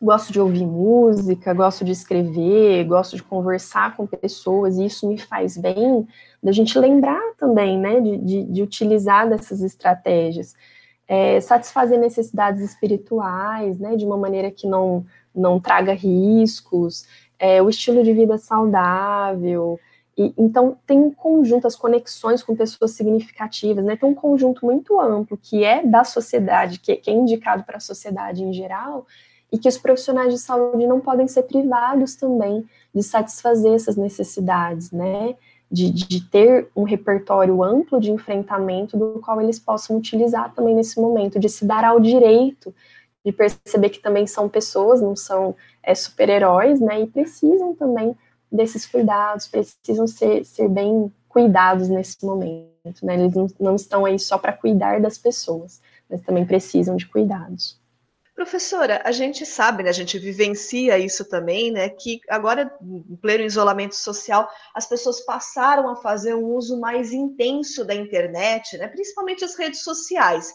gosto 0.00 0.32
de 0.32 0.40
ouvir 0.40 0.66
música, 0.66 1.54
gosto 1.54 1.84
de 1.84 1.92
escrever, 1.92 2.84
gosto 2.84 3.16
de 3.16 3.23
conversar 3.23 3.96
com 3.96 4.06
pessoas, 4.06 4.76
e 4.76 4.87
isso 4.87 5.08
me 5.08 5.18
faz 5.18 5.56
bem, 5.56 6.06
da 6.42 6.52
gente 6.52 6.78
lembrar 6.78 7.23
também, 7.38 7.78
né, 7.78 8.00
de, 8.00 8.16
de, 8.18 8.44
de 8.44 8.62
utilizar 8.62 9.28
dessas 9.28 9.62
estratégias. 9.62 10.54
É, 11.06 11.38
satisfazer 11.40 11.99
necessidades 11.99 12.62
espirituais, 12.62 13.78
né, 13.78 13.96
de 13.96 14.06
uma 14.06 14.16
maneira 14.16 14.50
que 14.50 14.66
não, 14.66 15.04
não 15.34 15.61
traga 15.61 15.92
riscos, 15.92 17.06
é, 17.38 17.62
o 17.62 17.69
estilo 17.69 18.03
de 18.03 18.12
vida 18.12 18.38
saudável, 18.38 19.79
e, 20.17 20.33
então 20.38 20.76
tem 20.87 20.99
um 20.99 21.11
conjunto, 21.11 21.67
as 21.67 21.76
conexões 21.76 22.43
com 22.43 22.55
pessoas 22.55 22.93
significativas, 22.93 23.85
né, 23.85 23.97
tem 23.97 24.09
um 24.09 24.14
conjunto 24.14 24.64
muito 24.64 25.00
amplo 25.00 25.37
que 25.37 25.64
é 25.64 25.85
da 25.85 26.05
sociedade, 26.05 26.79
que, 26.79 26.97
que 26.97 27.11
é 27.11 27.14
indicado 27.14 27.64
para 27.64 27.79
a 27.79 27.81
sociedade 27.81 28.43
em 28.43 28.53
geral, 28.53 29.07
e 29.53 29.59
que 29.59 29.69
os 29.69 29.79
profissionais 29.79 30.33
de 30.33 30.38
saúde 30.38 30.87
não 30.87 31.00
podem 31.00 31.29
ser 31.29 31.45
privados 31.45 32.17
também 32.17 32.64
de 32.93 33.03
satisfazer 33.03 33.75
essas 33.75 33.97
necessidades, 33.97 34.91
né? 34.91 35.37
De, 35.71 35.91
de, 35.91 36.29
ter 36.29 36.69
um 36.76 36.85
repertório 36.85 37.62
amplo 37.62 38.00
de 38.00 38.11
enfrentamento 38.11 38.97
do 38.97 39.21
qual 39.25 39.41
eles 39.41 39.59
possam 39.59 39.97
utilizar 39.97 40.53
também 40.55 40.75
nesse 40.75 41.00
momento, 41.00 41.38
de 41.38 41.49
se 41.49 41.64
dar 41.64 41.85
ao 41.85 41.99
direito 41.99 42.73
de 43.25 43.33
perceber 43.33 43.88
que 43.88 44.00
também 44.00 44.26
são 44.26 44.49
pessoas, 44.49 45.00
não 45.00 45.17
são 45.17 45.57
é, 45.85 45.95
super-heróis, 45.95 46.81
né? 46.81 47.03
E 47.03 47.07
precisam 47.07 47.75
também 47.75 48.17
desses 48.50 48.87
cuidados, 48.87 49.49
precisam 49.49 50.07
ser, 50.07 50.45
ser 50.45 50.69
bem 50.69 51.12
cuidados 51.29 51.88
nesse 51.88 52.25
momento, 52.25 53.05
né? 53.05 53.14
Eles 53.14 53.35
não, 53.59 53.75
estão 53.75 54.05
aí 54.05 54.19
só 54.19 54.38
para 54.38 54.53
cuidar 54.53 55.00
das 55.00 55.19
pessoas, 55.19 55.81
mas 56.09 56.21
também 56.23 56.47
precisam 56.47 56.97
de 56.97 57.07
cuidados. 57.07 57.83
Professora, 58.35 59.00
a 59.05 59.12
gente 59.12 59.47
sabe, 59.47 59.85
né, 59.85 59.91
a 59.91 59.93
gente 59.93 60.19
vivencia 60.19 60.99
isso 60.99 61.25
também, 61.25 61.71
né, 61.71 61.88
que 61.88 62.21
agora, 62.29 62.76
em 62.83 63.14
pleno 63.14 63.45
isolamento 63.45 63.95
social, 63.95 64.50
as 64.75 64.87
pessoas 64.87 65.21
passaram 65.21 65.88
a 65.88 65.95
fazer 65.95 66.35
um 66.35 66.47
uso 66.47 66.81
mais 66.81 67.12
intenso 67.12 67.85
da 67.85 67.95
internet, 67.95 68.76
né, 68.76 68.88
principalmente 68.88 69.45
as 69.45 69.55
redes 69.55 69.85
sociais. 69.85 70.53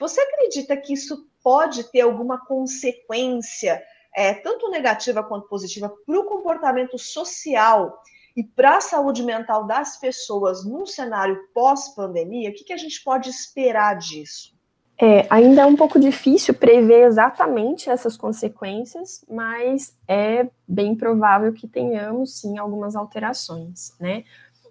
Você 0.00 0.22
acredita 0.22 0.74
que 0.74 0.94
isso 0.94 1.28
pode 1.44 1.84
ter 1.90 2.00
alguma 2.00 2.46
consequência, 2.46 3.82
é, 4.14 4.34
tanto 4.34 4.70
negativa 4.70 5.22
quanto 5.22 5.48
positiva, 5.48 5.92
para 6.06 6.20
o 6.20 6.24
comportamento 6.24 6.98
social 6.98 8.02
e 8.36 8.42
para 8.42 8.76
a 8.76 8.80
saúde 8.80 9.22
mental 9.22 9.66
das 9.66 9.98
pessoas 9.98 10.64
num 10.64 10.86
cenário 10.86 11.38
pós-pandemia? 11.54 12.50
O 12.50 12.54
que, 12.54 12.64
que 12.64 12.72
a 12.72 12.78
gente 12.78 13.02
pode 13.02 13.28
esperar 13.28 13.96
disso? 13.96 14.52
É, 15.00 15.26
ainda 15.30 15.62
é 15.62 15.66
um 15.66 15.74
pouco 15.74 15.98
difícil 15.98 16.54
prever 16.54 17.06
exatamente 17.06 17.90
essas 17.90 18.16
consequências, 18.16 19.24
mas 19.28 19.96
é 20.06 20.46
bem 20.68 20.94
provável 20.94 21.52
que 21.52 21.66
tenhamos 21.66 22.40
sim 22.40 22.58
algumas 22.58 22.94
alterações, 22.94 23.94
né? 23.98 24.24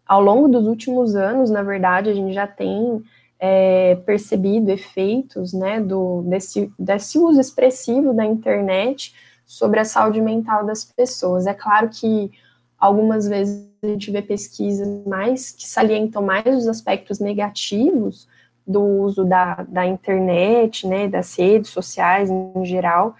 Ao 0.07 0.21
longo 0.21 0.47
dos 0.47 0.67
últimos 0.67 1.15
anos, 1.15 1.49
na 1.49 1.63
verdade, 1.63 2.09
a 2.09 2.13
gente 2.13 2.33
já 2.33 2.47
tem 2.47 3.03
é, 3.39 3.95
percebido 4.05 4.69
efeitos, 4.69 5.51
né, 5.51 5.81
do, 5.81 6.21
desse, 6.23 6.71
desse 6.77 7.17
uso 7.17 7.39
expressivo 7.39 8.13
da 8.13 8.23
internet 8.23 9.13
sobre 9.51 9.81
a 9.81 9.85
saúde 9.85 10.21
mental 10.21 10.65
das 10.65 10.85
pessoas. 10.85 11.45
É 11.45 11.53
claro 11.53 11.89
que 11.89 12.31
algumas 12.79 13.27
vezes 13.27 13.69
a 13.83 13.87
gente 13.87 14.09
vê 14.09 14.21
pesquisas 14.21 14.87
mais 15.05 15.51
que 15.51 15.67
salientam 15.67 16.21
mais 16.21 16.45
os 16.55 16.69
aspectos 16.69 17.19
negativos, 17.19 18.29
do 18.65 18.81
uso 18.81 19.25
da, 19.25 19.55
da 19.67 19.85
internet, 19.85 20.87
né, 20.87 21.09
das 21.09 21.35
redes 21.37 21.69
sociais 21.69 22.29
em 22.29 22.63
geral, 22.63 23.13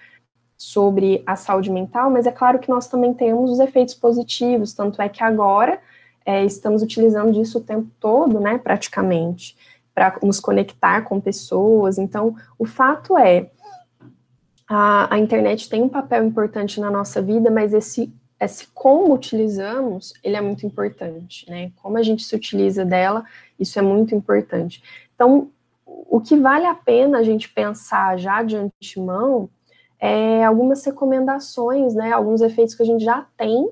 sobre 0.57 1.21
a 1.25 1.35
saúde 1.35 1.69
mental, 1.69 2.09
mas 2.09 2.25
é 2.25 2.31
claro 2.31 2.59
que 2.59 2.69
nós 2.69 2.87
também 2.87 3.13
temos 3.13 3.51
os 3.51 3.59
efeitos 3.59 3.93
positivos, 3.93 4.73
tanto 4.73 5.01
é 5.01 5.09
que 5.09 5.21
agora 5.21 5.81
é, 6.25 6.45
estamos 6.45 6.81
utilizando 6.81 7.33
disso 7.33 7.57
o 7.57 7.61
tempo 7.61 7.89
todo, 7.99 8.39
né, 8.39 8.57
praticamente, 8.57 9.57
para 9.93 10.17
nos 10.23 10.39
conectar 10.39 11.01
com 11.01 11.19
pessoas. 11.19 11.97
Então, 11.97 12.33
o 12.57 12.65
fato 12.65 13.17
é, 13.17 13.49
a, 14.73 15.13
a 15.13 15.19
internet 15.19 15.69
tem 15.69 15.81
um 15.81 15.89
papel 15.89 16.23
importante 16.23 16.79
na 16.79 16.89
nossa 16.89 17.21
vida, 17.21 17.51
mas 17.51 17.73
esse 17.73 18.13
esse 18.39 18.65
como 18.73 19.13
utilizamos, 19.13 20.13
ele 20.23 20.35
é 20.35 20.41
muito 20.41 20.65
importante, 20.65 21.47
né? 21.47 21.71
Como 21.75 21.95
a 21.95 22.01
gente 22.01 22.23
se 22.23 22.35
utiliza 22.35 22.83
dela, 22.83 23.23
isso 23.59 23.77
é 23.77 23.83
muito 23.83 24.15
importante. 24.15 24.81
Então, 25.13 25.51
o 25.85 26.19
que 26.19 26.35
vale 26.35 26.65
a 26.65 26.73
pena 26.73 27.19
a 27.19 27.23
gente 27.23 27.49
pensar 27.49 28.17
já 28.17 28.41
de 28.41 28.55
antemão 28.55 29.47
é 29.99 30.43
algumas 30.43 30.83
recomendações, 30.83 31.93
né, 31.93 32.11
alguns 32.11 32.41
efeitos 32.41 32.73
que 32.73 32.81
a 32.81 32.85
gente 32.85 33.03
já 33.03 33.27
tem 33.37 33.69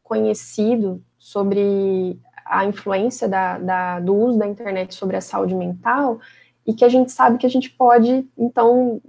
conhecido 0.00 1.02
sobre 1.18 2.16
a 2.46 2.64
influência 2.64 3.26
da, 3.26 3.58
da, 3.58 3.98
do 3.98 4.14
uso 4.14 4.38
da 4.38 4.46
internet 4.46 4.94
sobre 4.94 5.16
a 5.16 5.20
saúde 5.20 5.56
mental 5.56 6.20
e 6.64 6.72
que 6.72 6.84
a 6.84 6.88
gente 6.88 7.10
sabe 7.10 7.38
que 7.38 7.46
a 7.46 7.50
gente 7.50 7.70
pode, 7.70 8.28
então, 8.38 9.00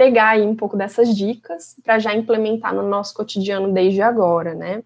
pegar 0.00 0.30
aí 0.30 0.42
um 0.46 0.56
pouco 0.56 0.78
dessas 0.78 1.14
dicas 1.14 1.76
para 1.84 1.98
já 1.98 2.14
implementar 2.14 2.74
no 2.74 2.80
nosso 2.88 3.12
cotidiano 3.12 3.70
desde 3.70 4.00
agora, 4.00 4.54
né? 4.54 4.82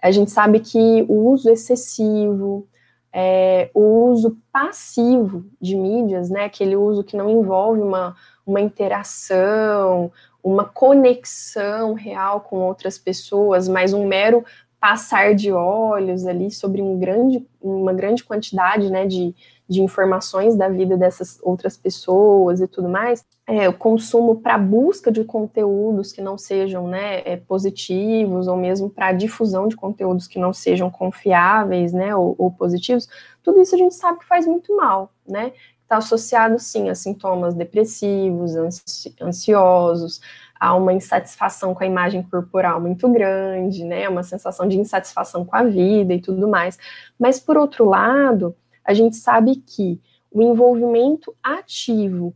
A 0.00 0.12
gente 0.12 0.30
sabe 0.30 0.60
que 0.60 1.04
o 1.08 1.28
uso 1.28 1.50
excessivo, 1.50 2.64
é, 3.12 3.68
o 3.74 4.10
uso 4.10 4.38
passivo 4.52 5.44
de 5.60 5.74
mídias, 5.74 6.30
né, 6.30 6.44
aquele 6.44 6.76
uso 6.76 7.02
que 7.02 7.16
não 7.16 7.28
envolve 7.28 7.80
uma, 7.80 8.14
uma 8.46 8.60
interação, 8.60 10.12
uma 10.40 10.64
conexão 10.64 11.94
real 11.94 12.42
com 12.42 12.58
outras 12.58 12.96
pessoas, 12.96 13.66
mas 13.66 13.92
um 13.92 14.06
mero 14.06 14.44
passar 14.84 15.34
de 15.34 15.50
olhos 15.50 16.26
ali 16.26 16.50
sobre 16.50 16.82
um 16.82 16.98
grande, 16.98 17.42
uma 17.58 17.94
grande 17.94 18.22
quantidade 18.22 18.90
né, 18.90 19.06
de, 19.06 19.34
de 19.66 19.80
informações 19.80 20.58
da 20.58 20.68
vida 20.68 20.94
dessas 20.94 21.38
outras 21.42 21.74
pessoas 21.74 22.60
e 22.60 22.68
tudo 22.68 22.86
mais, 22.86 23.24
é, 23.46 23.66
o 23.66 23.72
consumo 23.72 24.42
para 24.42 24.58
busca 24.58 25.10
de 25.10 25.24
conteúdos 25.24 26.12
que 26.12 26.20
não 26.20 26.36
sejam 26.36 26.86
né, 26.86 27.22
é, 27.24 27.34
positivos, 27.34 28.46
ou 28.46 28.58
mesmo 28.58 28.90
para 28.90 29.12
difusão 29.12 29.68
de 29.68 29.74
conteúdos 29.74 30.28
que 30.28 30.38
não 30.38 30.52
sejam 30.52 30.90
confiáveis 30.90 31.94
né, 31.94 32.14
ou, 32.14 32.34
ou, 32.36 32.50
positivos, 32.50 33.08
tudo 33.42 33.62
isso 33.62 33.74
a 33.74 33.78
gente 33.78 33.94
sabe 33.94 34.18
que 34.18 34.26
faz 34.26 34.46
muito 34.46 34.76
mal, 34.76 35.10
né? 35.26 35.52
Está 35.82 35.96
associado, 35.96 36.58
sim, 36.58 36.90
a 36.90 36.94
sintomas 36.94 37.54
depressivos, 37.54 38.54
ansi 38.54 39.14
ansiosos, 39.18 40.20
a 40.58 40.74
uma 40.74 40.92
insatisfação 40.92 41.74
com 41.74 41.82
a 41.82 41.86
imagem 41.86 42.22
corporal 42.22 42.80
muito 42.80 43.08
grande, 43.08 43.84
né? 43.84 44.08
Uma 44.08 44.22
sensação 44.22 44.66
de 44.68 44.78
insatisfação 44.78 45.44
com 45.44 45.56
a 45.56 45.62
vida 45.62 46.14
e 46.14 46.20
tudo 46.20 46.48
mais. 46.48 46.78
Mas, 47.18 47.38
por 47.38 47.56
outro 47.56 47.84
lado, 47.84 48.56
a 48.84 48.94
gente 48.94 49.16
sabe 49.16 49.56
que 49.56 50.00
o 50.30 50.42
envolvimento 50.42 51.34
ativo 51.42 52.34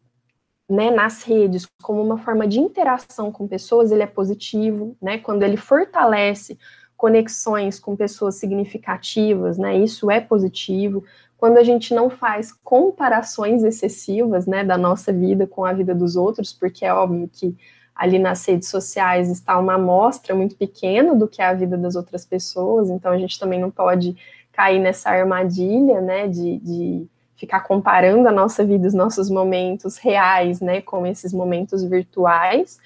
né, 0.69 0.91
nas 0.91 1.23
redes 1.23 1.67
como 1.83 2.03
uma 2.03 2.19
forma 2.19 2.47
de 2.47 2.61
interação 2.61 3.33
com 3.33 3.49
pessoas, 3.49 3.91
ele 3.91 4.03
é 4.03 4.07
positivo, 4.07 4.97
né? 5.01 5.19
Quando 5.19 5.43
ele 5.43 5.57
fortalece 5.57 6.59
conexões 6.97 7.79
com 7.79 7.97
pessoas 7.97 8.35
significativas, 8.35 9.57
né? 9.57 9.79
Isso 9.79 10.11
é 10.11 10.21
positivo. 10.21 11.05
Quando 11.39 11.57
a 11.57 11.63
gente 11.63 11.95
não 11.95 12.11
faz 12.11 12.53
comparações 12.53 13.63
excessivas, 13.63 14.47
né, 14.47 14.65
da 14.65 14.77
nossa 14.77 15.13
vida 15.13 15.47
com 15.47 15.65
a 15.65 15.73
vida 15.73 15.95
dos 15.95 16.17
outros, 16.17 16.53
porque 16.53 16.85
é 16.85 16.93
óbvio 16.93 17.31
que 17.33 17.57
ali 17.99 18.17
nas 18.21 18.47
redes 18.47 18.69
sociais 18.69 19.29
está 19.29 19.59
uma 19.59 19.75
amostra 19.75 20.33
muito 20.33 20.55
pequena 20.55 21.17
do 21.17 21.27
que 21.27 21.43
é 21.43 21.47
a 21.47 21.53
vida 21.53 21.77
das 21.77 21.97
outras 21.97 22.25
pessoas, 22.25 22.89
então 22.89 23.11
a 23.11 23.19
gente 23.19 23.39
também 23.41 23.61
não 23.61 23.73
pode 23.73 24.17
cair 24.53 24.79
nessa 24.79 25.11
armadilha, 25.11 26.01
né, 26.01 26.29
de, 26.29 26.59
de 26.59 27.07
ficar 27.37 27.61
comparando 27.61 28.29
a 28.29 28.33
nossa 28.33 28.65
vida, 28.65 28.87
os 28.87 28.95
nossos 28.95 29.29
momentos 29.29 29.97
reais, 29.97 30.61
né, 30.61 30.81
com 30.81 31.05
esses 31.05 31.33
momentos 31.33 31.83
virtuais, 31.83 32.79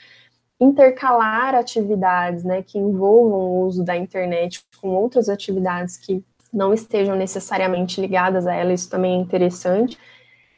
intercalar 0.58 1.54
atividades, 1.54 2.42
né, 2.42 2.62
que 2.62 2.78
envolvam 2.78 3.40
o 3.40 3.66
uso 3.66 3.84
da 3.84 3.96
internet 3.96 4.64
com 4.80 4.88
outras 4.88 5.28
atividades 5.28 5.98
que 5.98 6.24
não 6.50 6.72
estejam 6.72 7.16
necessariamente 7.16 8.00
ligadas 8.00 8.46
a 8.46 8.54
ela, 8.54 8.72
isso 8.72 8.88
também 8.88 9.18
é 9.18 9.22
interessante. 9.22 9.98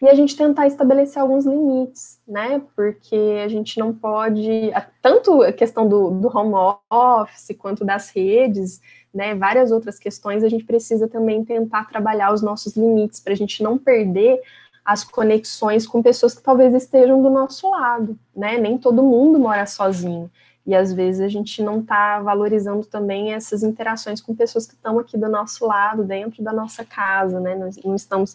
E 0.02 0.08
a 0.08 0.14
gente 0.14 0.36
tentar 0.36 0.66
estabelecer 0.66 1.20
alguns 1.20 1.46
limites, 1.46 2.20
né? 2.26 2.60
Porque 2.76 3.40
a 3.44 3.48
gente 3.48 3.78
não 3.78 3.94
pode, 3.94 4.70
tanto 5.00 5.42
a 5.42 5.52
questão 5.52 5.88
do, 5.88 6.10
do 6.10 6.36
home 6.36 6.54
office 6.90 7.56
quanto 7.58 7.84
das 7.84 8.10
redes, 8.10 8.80
né? 9.14 9.34
Várias 9.34 9.70
outras 9.70 9.98
questões, 9.98 10.42
a 10.42 10.48
gente 10.48 10.64
precisa 10.64 11.08
também 11.08 11.44
tentar 11.44 11.88
trabalhar 11.88 12.32
os 12.32 12.42
nossos 12.42 12.76
limites 12.76 13.20
para 13.20 13.32
a 13.32 13.36
gente 13.36 13.62
não 13.62 13.78
perder 13.78 14.40
as 14.84 15.02
conexões 15.02 15.86
com 15.86 16.02
pessoas 16.02 16.34
que 16.34 16.42
talvez 16.42 16.74
estejam 16.74 17.22
do 17.22 17.30
nosso 17.30 17.70
lado, 17.70 18.18
né? 18.36 18.58
Nem 18.58 18.76
todo 18.76 19.02
mundo 19.02 19.38
mora 19.38 19.64
sozinho. 19.64 20.30
E 20.66 20.74
às 20.74 20.92
vezes 20.92 21.20
a 21.20 21.28
gente 21.28 21.62
não 21.62 21.80
está 21.80 22.20
valorizando 22.20 22.86
também 22.86 23.32
essas 23.32 23.62
interações 23.62 24.20
com 24.20 24.34
pessoas 24.34 24.66
que 24.66 24.74
estão 24.74 24.98
aqui 24.98 25.16
do 25.16 25.28
nosso 25.28 25.66
lado, 25.66 26.04
dentro 26.04 26.42
da 26.42 26.52
nossa 26.52 26.84
casa, 26.84 27.38
né? 27.38 27.54
Nós 27.54 27.76
não 27.84 27.94
estamos, 27.94 28.34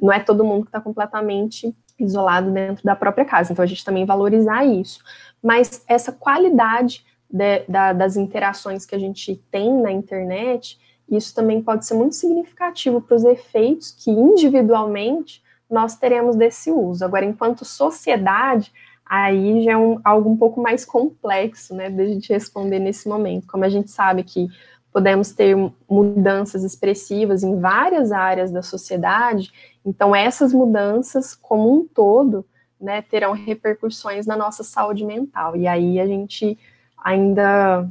não 0.00 0.12
é 0.12 0.20
todo 0.20 0.44
mundo 0.44 0.62
que 0.62 0.68
está 0.68 0.80
completamente 0.80 1.74
isolado 1.98 2.50
dentro 2.50 2.84
da 2.84 2.94
própria 2.94 3.24
casa. 3.24 3.52
Então 3.52 3.62
a 3.62 3.66
gente 3.66 3.84
também 3.84 4.04
valorizar 4.04 4.64
isso. 4.64 5.00
Mas 5.42 5.84
essa 5.88 6.12
qualidade 6.12 7.04
de, 7.28 7.64
da, 7.68 7.92
das 7.92 8.16
interações 8.16 8.86
que 8.86 8.94
a 8.94 8.98
gente 8.98 9.36
tem 9.50 9.72
na 9.82 9.90
internet, 9.90 10.78
isso 11.10 11.34
também 11.34 11.62
pode 11.62 11.86
ser 11.86 11.94
muito 11.94 12.14
significativo 12.14 13.00
para 13.00 13.16
os 13.16 13.24
efeitos 13.24 13.90
que 13.90 14.10
individualmente 14.10 15.42
nós 15.70 15.96
teremos 15.96 16.36
desse 16.36 16.70
uso. 16.70 17.04
Agora, 17.04 17.24
enquanto 17.24 17.64
sociedade, 17.64 18.72
aí 19.04 19.62
já 19.64 19.72
é 19.72 19.76
um, 19.76 20.00
algo 20.04 20.30
um 20.30 20.36
pouco 20.36 20.60
mais 20.60 20.84
complexo, 20.84 21.74
né, 21.74 21.90
de 21.90 22.00
a 22.00 22.06
gente 22.06 22.32
responder 22.32 22.78
nesse 22.78 23.08
momento. 23.08 23.46
Como 23.46 23.64
a 23.64 23.68
gente 23.68 23.90
sabe 23.90 24.22
que 24.22 24.48
podemos 24.92 25.32
ter 25.32 25.56
mudanças 25.88 26.64
expressivas 26.64 27.42
em 27.42 27.58
várias 27.60 28.10
áreas 28.10 28.50
da 28.50 28.62
sociedade, 28.62 29.52
então 29.84 30.14
essas 30.14 30.52
mudanças, 30.52 31.34
como 31.34 31.72
um 31.72 31.86
todo, 31.86 32.44
né, 32.80 33.02
terão 33.02 33.32
repercussões 33.32 34.26
na 34.26 34.36
nossa 34.36 34.62
saúde 34.62 35.04
mental. 35.04 35.56
E 35.56 35.66
aí 35.66 36.00
a 36.00 36.06
gente 36.06 36.58
ainda 36.96 37.88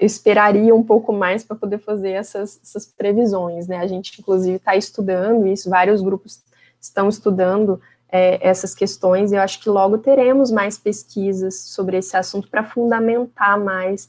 esperaria 0.00 0.74
um 0.74 0.82
pouco 0.82 1.12
mais 1.12 1.42
para 1.42 1.56
poder 1.56 1.78
fazer 1.78 2.10
essas, 2.10 2.60
essas 2.62 2.86
previsões, 2.86 3.66
né? 3.66 3.78
A 3.78 3.86
gente, 3.86 4.20
inclusive, 4.20 4.56
está 4.56 4.76
estudando 4.76 5.46
isso, 5.46 5.70
vários 5.70 6.02
grupos 6.02 6.42
estão 6.78 7.08
estudando 7.08 7.80
é, 8.10 8.46
essas 8.46 8.74
questões, 8.74 9.32
e 9.32 9.36
eu 9.36 9.40
acho 9.40 9.60
que 9.62 9.68
logo 9.68 9.98
teremos 9.98 10.50
mais 10.50 10.76
pesquisas 10.76 11.60
sobre 11.60 11.96
esse 11.96 12.16
assunto 12.16 12.48
para 12.48 12.64
fundamentar 12.64 13.58
mais 13.58 14.08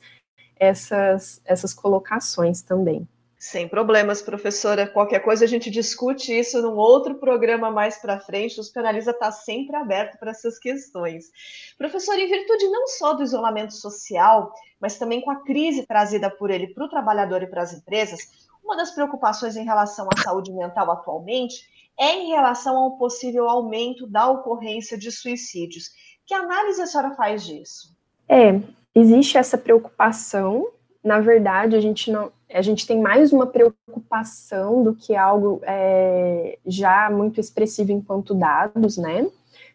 essas, 0.61 1.41
essas 1.43 1.73
colocações 1.73 2.61
também. 2.61 3.07
Sem 3.35 3.67
problemas, 3.67 4.21
professora. 4.21 4.85
Qualquer 4.85 5.21
coisa 5.21 5.45
a 5.45 5.47
gente 5.47 5.71
discute 5.71 6.31
isso 6.31 6.61
num 6.61 6.75
outro 6.75 7.15
programa 7.15 7.71
mais 7.71 7.97
para 7.97 8.19
frente. 8.19 8.61
O 8.61 8.71
Penaliza 8.71 9.09
está 9.09 9.31
sempre 9.31 9.75
aberto 9.75 10.19
para 10.19 10.29
essas 10.29 10.59
questões. 10.59 11.31
Professora, 11.75 12.21
em 12.21 12.29
virtude 12.29 12.67
não 12.67 12.87
só 12.87 13.13
do 13.13 13.23
isolamento 13.23 13.73
social, 13.73 14.53
mas 14.79 14.99
também 14.99 15.19
com 15.21 15.31
a 15.31 15.43
crise 15.43 15.87
trazida 15.87 16.29
por 16.29 16.51
ele 16.51 16.67
para 16.67 16.85
o 16.85 16.89
trabalhador 16.89 17.41
e 17.41 17.47
para 17.47 17.63
as 17.63 17.73
empresas, 17.73 18.19
uma 18.63 18.77
das 18.77 18.91
preocupações 18.91 19.57
em 19.57 19.65
relação 19.65 20.07
à 20.15 20.21
saúde 20.21 20.53
mental 20.53 20.91
atualmente 20.91 21.65
é 21.99 22.13
em 22.13 22.27
relação 22.27 22.77
ao 22.77 22.97
possível 22.97 23.49
aumento 23.49 24.05
da 24.05 24.29
ocorrência 24.29 24.95
de 24.95 25.11
suicídios. 25.11 25.89
Que 26.27 26.35
análise 26.35 26.79
a 26.79 26.85
senhora 26.85 27.15
faz 27.15 27.43
disso? 27.43 27.95
É, 28.29 28.61
existe 28.95 29.37
essa 29.37 29.57
preocupação. 29.57 30.67
Na 31.03 31.19
verdade, 31.19 31.75
a 31.75 31.81
gente 31.81 32.11
não, 32.11 32.31
a 32.53 32.61
gente 32.61 32.85
tem 32.85 33.01
mais 33.01 33.31
uma 33.31 33.47
preocupação 33.47 34.83
do 34.83 34.93
que 34.93 35.15
algo 35.15 35.61
é, 35.63 36.57
já 36.65 37.09
muito 37.09 37.39
expressivo 37.39 37.91
enquanto 37.91 38.33
dados, 38.33 38.97
né? 38.97 39.27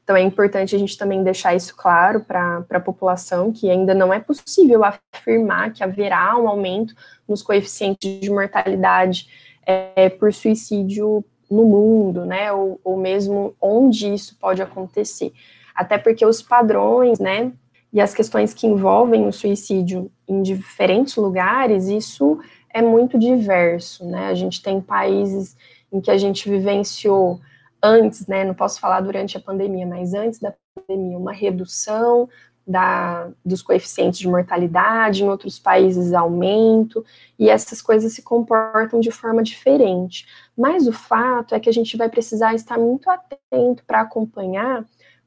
Então 0.07 0.15
é 0.15 0.23
importante 0.23 0.77
a 0.77 0.79
gente 0.79 0.97
também 0.97 1.25
deixar 1.25 1.57
isso 1.57 1.75
claro 1.75 2.21
para 2.21 2.65
a 2.71 2.81
população, 2.81 3.51
que 3.51 3.69
ainda 3.69 3.93
não 3.93 4.15
é 4.15 4.21
possível 4.21 4.83
afirmar 4.85 5.73
que 5.73 5.83
haverá 5.83 6.37
um 6.39 6.49
aumento 6.49 6.95
nos 7.29 7.43
coeficientes 7.43 8.21
de 8.21 8.31
mortalidade 8.31 9.29
é, 9.67 10.09
por 10.09 10.33
suicídio 10.33 11.25
no 11.51 11.65
mundo, 11.65 12.25
né, 12.25 12.53
ou, 12.53 12.81
ou 12.85 12.97
mesmo 12.97 13.57
onde 13.61 14.15
isso 14.15 14.37
pode 14.39 14.63
acontecer. 14.63 15.33
Até 15.75 15.99
porque 15.99 16.25
os 16.25 16.41
padrões, 16.41 17.19
né, 17.19 17.53
e 17.97 18.01
as 18.03 18.13
questões 18.13 18.53
que 18.53 18.67
envolvem 18.67 19.27
o 19.27 19.33
suicídio 19.33 20.13
em 20.29 20.43
diferentes 20.43 21.17
lugares, 21.17 21.89
isso 21.89 22.39
é 22.69 22.83
muito 22.83 23.19
diverso, 23.19 24.05
né? 24.05 24.27
A 24.27 24.35
gente 24.35 24.63
tem 24.63 24.83
países 24.83 25.57
em 25.91 25.99
que 25.99 26.11
a 26.11 26.19
gente 26.19 26.47
vivenciou 26.47 27.41
antes, 27.83 28.27
né? 28.27 28.45
Não 28.45 28.53
posso 28.53 28.79
falar 28.81 29.01
durante 29.01 29.39
a 29.39 29.41
pandemia, 29.41 29.87
mas 29.87 30.13
antes 30.13 30.39
da 30.39 30.53
pandemia, 30.75 31.17
uma 31.17 31.33
redução 31.33 32.29
da, 32.67 33.31
dos 33.43 33.63
coeficientes 33.63 34.19
de 34.19 34.29
mortalidade, 34.29 35.25
em 35.25 35.29
outros 35.31 35.59
países 35.59 36.13
aumento, 36.13 37.03
e 37.39 37.49
essas 37.49 37.81
coisas 37.81 38.13
se 38.13 38.21
comportam 38.21 39.01
de 39.01 39.11
forma 39.11 39.43
diferente. 39.43 40.27
Mas 40.55 40.87
o 40.87 40.93
fato 40.93 41.55
é 41.55 41.61
que 41.61 41.71
a 41.71 41.73
gente 41.73 41.97
vai 41.97 42.11
precisar 42.11 42.55
estar 42.55 42.77
muito 42.77 43.09
atento 43.09 43.83
para 43.87 44.03
acompanhar 44.03 44.85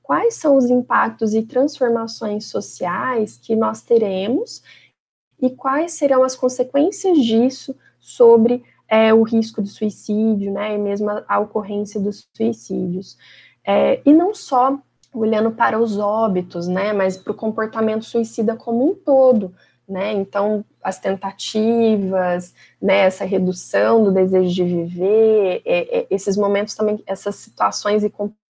quais 0.10 0.34
são 0.34 0.58
os 0.58 0.66
impactos 0.72 1.36
e 1.36 1.44
transformações 1.44 2.46
sociais 2.46 3.38
que 3.38 3.56
nós 3.56 3.84
teremos 3.84 4.64
e 5.40 5.52
quais 5.52 5.92
serão 5.92 6.24
as 6.24 6.36
consequências 6.36 7.20
disso 7.20 7.76
sobre 8.00 8.64
é, 8.88 9.14
o 9.14 9.22
risco 9.22 9.62
de 9.62 9.70
suicídio, 9.70 10.52
né, 10.52 10.74
e 10.74 10.78
mesmo 10.80 11.12
a, 11.12 11.24
a 11.28 11.38
ocorrência 11.38 12.00
dos 12.00 12.28
suicídios. 12.36 13.20
É, 13.64 14.02
e 14.04 14.12
não 14.12 14.34
só 14.34 14.80
olhando 15.14 15.52
para 15.52 15.80
os 15.80 16.00
óbitos, 16.00 16.68
né, 16.68 16.92
mas 16.92 17.16
para 17.16 17.32
o 17.32 17.36
comportamento 17.36 18.04
suicida 18.04 18.56
como 18.56 18.90
um 18.90 18.96
todo, 18.96 19.54
né, 19.88 20.14
então 20.14 20.66
as 20.82 20.98
tentativas, 20.98 22.56
né, 22.82 23.02
essa 23.02 23.26
redução 23.26 24.04
do 24.06 24.12
desejo 24.12 24.56
de 24.56 24.64
viver, 24.64 25.62
é, 25.64 26.00
é, 26.00 26.08
esses 26.10 26.36
momentos 26.36 26.74
também, 26.74 27.00
essas 27.06 27.36
situações 27.36 28.04
e 28.04 28.10
comportamentos 28.10 28.49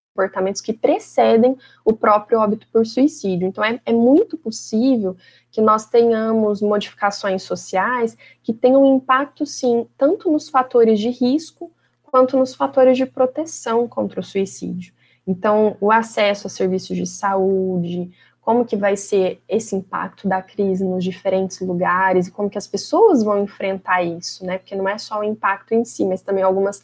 que 0.62 0.72
precedem 0.72 1.56
o 1.84 1.92
próprio 1.92 2.40
óbito 2.40 2.66
por 2.72 2.84
suicídio. 2.84 3.46
Então, 3.46 3.62
é, 3.64 3.80
é 3.86 3.92
muito 3.92 4.36
possível 4.36 5.16
que 5.50 5.60
nós 5.60 5.86
tenhamos 5.86 6.60
modificações 6.60 7.42
sociais 7.42 8.16
que 8.42 8.52
tenham 8.52 8.84
impacto, 8.96 9.46
sim, 9.46 9.86
tanto 9.96 10.30
nos 10.30 10.48
fatores 10.48 10.98
de 10.98 11.10
risco 11.10 11.70
quanto 12.02 12.36
nos 12.36 12.54
fatores 12.54 12.96
de 12.96 13.06
proteção 13.06 13.86
contra 13.86 14.20
o 14.20 14.24
suicídio. 14.24 14.92
Então, 15.26 15.76
o 15.80 15.92
acesso 15.92 16.46
a 16.46 16.50
serviços 16.50 16.96
de 16.96 17.06
saúde, 17.06 18.10
como 18.40 18.64
que 18.64 18.74
vai 18.74 18.96
ser 18.96 19.40
esse 19.48 19.76
impacto 19.76 20.26
da 20.26 20.42
crise 20.42 20.84
nos 20.84 21.04
diferentes 21.04 21.60
lugares 21.60 22.26
e 22.26 22.32
como 22.32 22.50
que 22.50 22.58
as 22.58 22.66
pessoas 22.66 23.22
vão 23.22 23.44
enfrentar 23.44 24.02
isso, 24.02 24.44
né? 24.44 24.58
Porque 24.58 24.74
não 24.74 24.88
é 24.88 24.98
só 24.98 25.20
o 25.20 25.24
impacto 25.24 25.72
em 25.72 25.84
si, 25.84 26.04
mas 26.04 26.22
também 26.22 26.42
algumas 26.42 26.82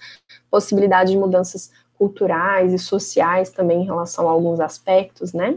possibilidades 0.50 1.12
de 1.12 1.18
mudanças 1.18 1.72
culturais 1.98 2.72
e 2.72 2.78
sociais 2.78 3.50
também 3.50 3.82
em 3.82 3.86
relação 3.86 4.28
a 4.28 4.32
alguns 4.32 4.60
aspectos, 4.60 5.32
né? 5.32 5.56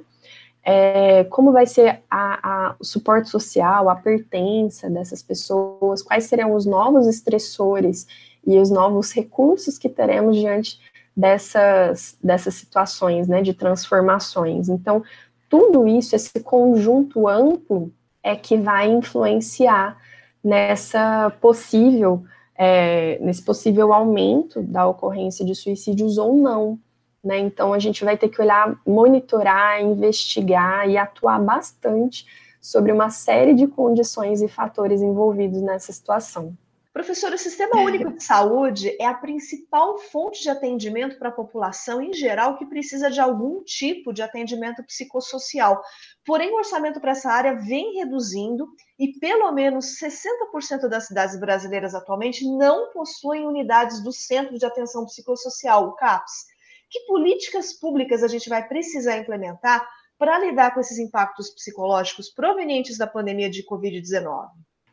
É, 0.64 1.24
como 1.26 1.52
vai 1.52 1.66
ser 1.66 2.02
a, 2.10 2.68
a, 2.70 2.76
o 2.80 2.84
suporte 2.84 3.30
social, 3.30 3.90
a 3.90 3.96
pertença 3.96 4.90
dessas 4.90 5.24
pessoas, 5.24 6.02
quais 6.02 6.26
serão 6.26 6.54
os 6.54 6.66
novos 6.66 7.08
estressores 7.08 8.06
e 8.46 8.60
os 8.60 8.70
novos 8.70 9.12
recursos 9.12 9.78
que 9.78 9.90
teremos 9.90 10.36
diante 10.36 10.80
dessas, 11.16 12.18
dessas 12.24 12.56
situações, 12.56 13.28
né, 13.28 13.42
de 13.42 13.54
transformações. 13.54 14.70
Então, 14.70 15.04
tudo 15.50 15.88
isso, 15.88 16.16
esse 16.16 16.40
conjunto 16.42 17.28
amplo, 17.28 17.92
é 18.22 18.36
que 18.36 18.58
vai 18.58 18.90
influenciar 18.90 19.98
nessa 20.44 21.32
possível, 21.42 22.24
é, 22.62 23.18
nesse 23.20 23.42
possível 23.42 23.94
aumento 23.94 24.62
da 24.62 24.86
ocorrência 24.86 25.46
de 25.46 25.56
suicídios 25.56 26.18
ou 26.18 26.36
não. 26.36 26.78
Né? 27.24 27.40
Então, 27.40 27.74
a 27.74 27.80
gente 27.80 28.04
vai 28.04 28.18
ter 28.18 28.28
que 28.28 28.42
olhar, 28.42 28.78
monitorar, 28.86 29.82
investigar 29.82 30.90
e 30.90 30.98
atuar 30.98 31.40
bastante 31.40 32.26
sobre 32.60 32.92
uma 32.92 33.10
série 33.10 33.54
de 33.54 33.66
condições 33.66 34.42
e 34.42 34.50
fatores 34.50 35.02
envolvidos 35.02 35.62
nessa 35.62 35.94
situação. 35.94 36.54
Professor, 36.92 37.32
o 37.32 37.38
Sistema 37.38 37.80
Único 37.82 38.12
de 38.12 38.24
Saúde 38.24 38.98
é 39.00 39.06
a 39.06 39.14
principal 39.14 40.00
fonte 40.00 40.42
de 40.42 40.50
atendimento 40.50 41.20
para 41.20 41.30
a 41.30 41.32
população 41.32 42.02
em 42.02 42.12
geral 42.12 42.58
que 42.58 42.66
precisa 42.66 43.12
de 43.12 43.20
algum 43.20 43.64
tipo 43.64 44.12
de 44.12 44.24
atendimento 44.24 44.84
psicossocial. 44.84 45.84
Porém, 46.26 46.50
o 46.52 46.58
orçamento 46.58 47.00
para 47.00 47.12
essa 47.12 47.32
área 47.32 47.54
vem 47.54 47.98
reduzindo 48.00 48.68
e 48.98 49.20
pelo 49.20 49.52
menos 49.52 50.00
60% 50.00 50.88
das 50.90 51.06
cidades 51.06 51.40
brasileiras 51.40 51.94
atualmente 51.94 52.44
não 52.58 52.92
possuem 52.92 53.46
unidades 53.46 54.04
do 54.04 54.12
Centro 54.12 54.58
de 54.58 54.66
Atenção 54.66 55.06
Psicossocial, 55.06 55.90
o 55.90 55.96
CAPS. 55.96 56.46
Que 56.90 57.06
políticas 57.06 57.72
públicas 57.72 58.24
a 58.24 58.28
gente 58.28 58.50
vai 58.50 58.68
precisar 58.68 59.20
implementar 59.20 59.88
para 60.18 60.40
lidar 60.40 60.74
com 60.74 60.80
esses 60.80 60.98
impactos 60.98 61.52
psicológicos 61.52 62.30
provenientes 62.30 62.98
da 62.98 63.06
pandemia 63.06 63.50
de 63.50 63.64
Covid-19? 63.64 64.50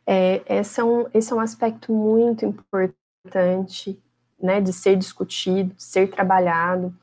É, 0.09 0.41
esse, 0.47 0.79
é 0.79 0.83
um, 0.85 1.05
esse 1.13 1.33
é 1.33 1.35
um 1.35 1.39
aspecto 1.41 1.91
muito 1.91 2.45
importante 2.45 4.01
né, 4.41 4.61
de 4.61 4.71
ser 4.71 4.95
discutido, 4.95 5.73
de 5.73 5.83
ser 5.83 6.09
trabalhado, 6.09 6.95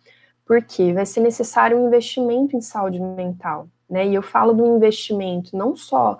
porque 0.47 0.93
vai 0.95 1.05
ser 1.05 1.21
necessário 1.21 1.77
um 1.77 1.87
investimento 1.87 2.57
em 2.57 2.63
saúde 2.63 2.99
mental. 2.99 3.69
Né? 3.91 4.07
E 4.09 4.15
eu 4.15 4.23
falo 4.23 4.55
do 4.55 4.65
investimento 4.65 5.55
não 5.55 5.77
só 5.77 6.19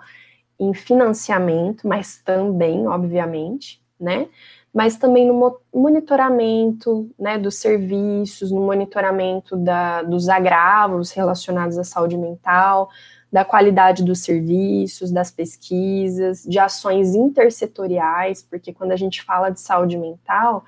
em 0.59 0.73
financiamento, 0.73 1.87
mas 1.87 2.17
também, 2.23 2.87
obviamente, 2.87 3.81
né? 3.99 4.27
Mas 4.73 4.97
também 4.97 5.25
no 5.25 5.59
monitoramento 5.73 7.09
né, 7.17 7.37
dos 7.37 7.55
serviços, 7.55 8.51
no 8.51 8.61
monitoramento 8.61 9.55
da, 9.55 10.01
dos 10.03 10.27
agravos 10.27 11.11
relacionados 11.11 11.77
à 11.77 11.83
saúde 11.83 12.17
mental, 12.17 12.89
da 13.35 13.43
qualidade 13.43 14.01
dos 14.01 14.19
serviços, 14.19 15.11
das 15.11 15.29
pesquisas, 15.29 16.41
de 16.43 16.57
ações 16.57 17.13
intersetoriais, 17.13 18.41
porque 18.41 18.71
quando 18.71 18.93
a 18.93 18.95
gente 18.95 19.21
fala 19.21 19.49
de 19.49 19.59
saúde 19.59 19.97
mental, 19.97 20.63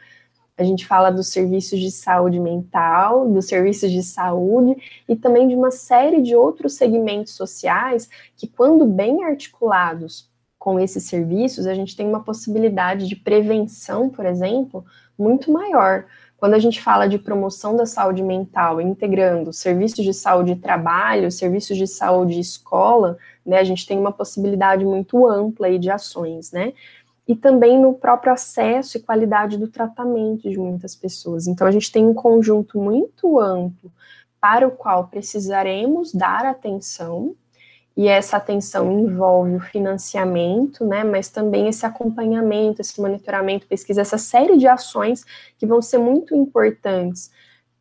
a 0.58 0.64
gente 0.66 0.86
fala 0.86 1.10
dos 1.10 1.30
serviços 1.30 1.80
de 1.80 1.90
saúde 1.90 2.42
mental, 2.42 3.26
dos 3.30 3.46
serviços 3.48 3.90
de 3.90 4.04
saúde 4.04 4.76
e 5.08 5.16
também 5.16 5.48
de 5.48 5.56
uma 5.56 5.72
série 5.72 6.22
de 6.22 6.36
outros 6.36 6.74
segmentos 6.74 7.36
sociais 7.36 8.10
que, 8.36 8.48
quando 8.48 8.86
bem 8.86 9.24
articulados 9.24 10.30
com 10.60 10.78
esses 10.78 11.04
serviços, 11.04 11.68
a 11.68 11.74
gente 11.74 11.96
tem 11.96 12.06
uma 12.06 12.22
possibilidade 12.22 13.08
de 13.08 13.16
prevenção, 13.16 14.10
por 14.10 14.26
exemplo, 14.26 14.84
muito 15.18 15.54
maior. 15.54 16.06
Quando 16.38 16.54
a 16.54 16.60
gente 16.60 16.82
fala 16.82 17.08
de 17.08 17.18
promoção 17.18 17.76
da 17.76 17.86
saúde 17.86 18.22
mental, 18.22 18.80
integrando 18.80 19.52
serviços 19.52 20.06
de 20.06 20.14
saúde 20.14 20.56
trabalho, 20.56 21.32
serviços 21.32 21.76
de 21.76 21.88
saúde 21.88 22.40
escola, 22.40 23.18
né, 23.44 23.58
a 23.58 23.64
gente 23.64 23.88
tem 23.88 23.98
uma 23.98 24.12
possibilidade 24.12 24.86
muito 24.86 25.28
ampla 25.28 25.66
aí 25.66 25.80
de 25.80 25.90
ações, 25.90 26.52
né? 26.52 26.74
E 27.28 27.36
também 27.36 27.80
no 27.82 27.94
próprio 27.94 28.32
acesso 28.32 28.98
e 28.98 29.02
qualidade 29.02 29.58
do 29.58 29.68
tratamento 29.68 30.50
de 30.50 30.58
muitas 30.58 30.96
pessoas. 30.96 31.48
Então, 31.48 31.68
a 31.68 31.72
gente 31.72 31.92
tem 31.92 32.06
um 32.06 32.14
conjunto 32.14 32.80
muito 32.80 33.40
amplo 33.40 33.92
para 34.40 34.68
o 34.68 34.72
qual 34.72 35.08
precisaremos 35.08 36.14
dar 36.14 36.46
atenção, 36.46 37.36
e 37.98 38.08
essa 38.08 38.38
atenção 38.38 38.92
envolve 38.92 39.56
o 39.56 39.60
financiamento, 39.60 40.86
né, 40.86 41.04
mas 41.04 41.30
também 41.30 41.68
esse 41.68 41.84
acompanhamento, 41.84 42.80
esse 42.80 43.02
monitoramento, 43.02 43.66
pesquisa, 43.66 44.02
essa 44.02 44.20
série 44.20 44.56
de 44.56 44.68
ações 44.68 45.26
que 45.58 45.66
vão 45.66 45.82
ser 45.82 45.98
muito 45.98 46.36
importantes 46.36 47.32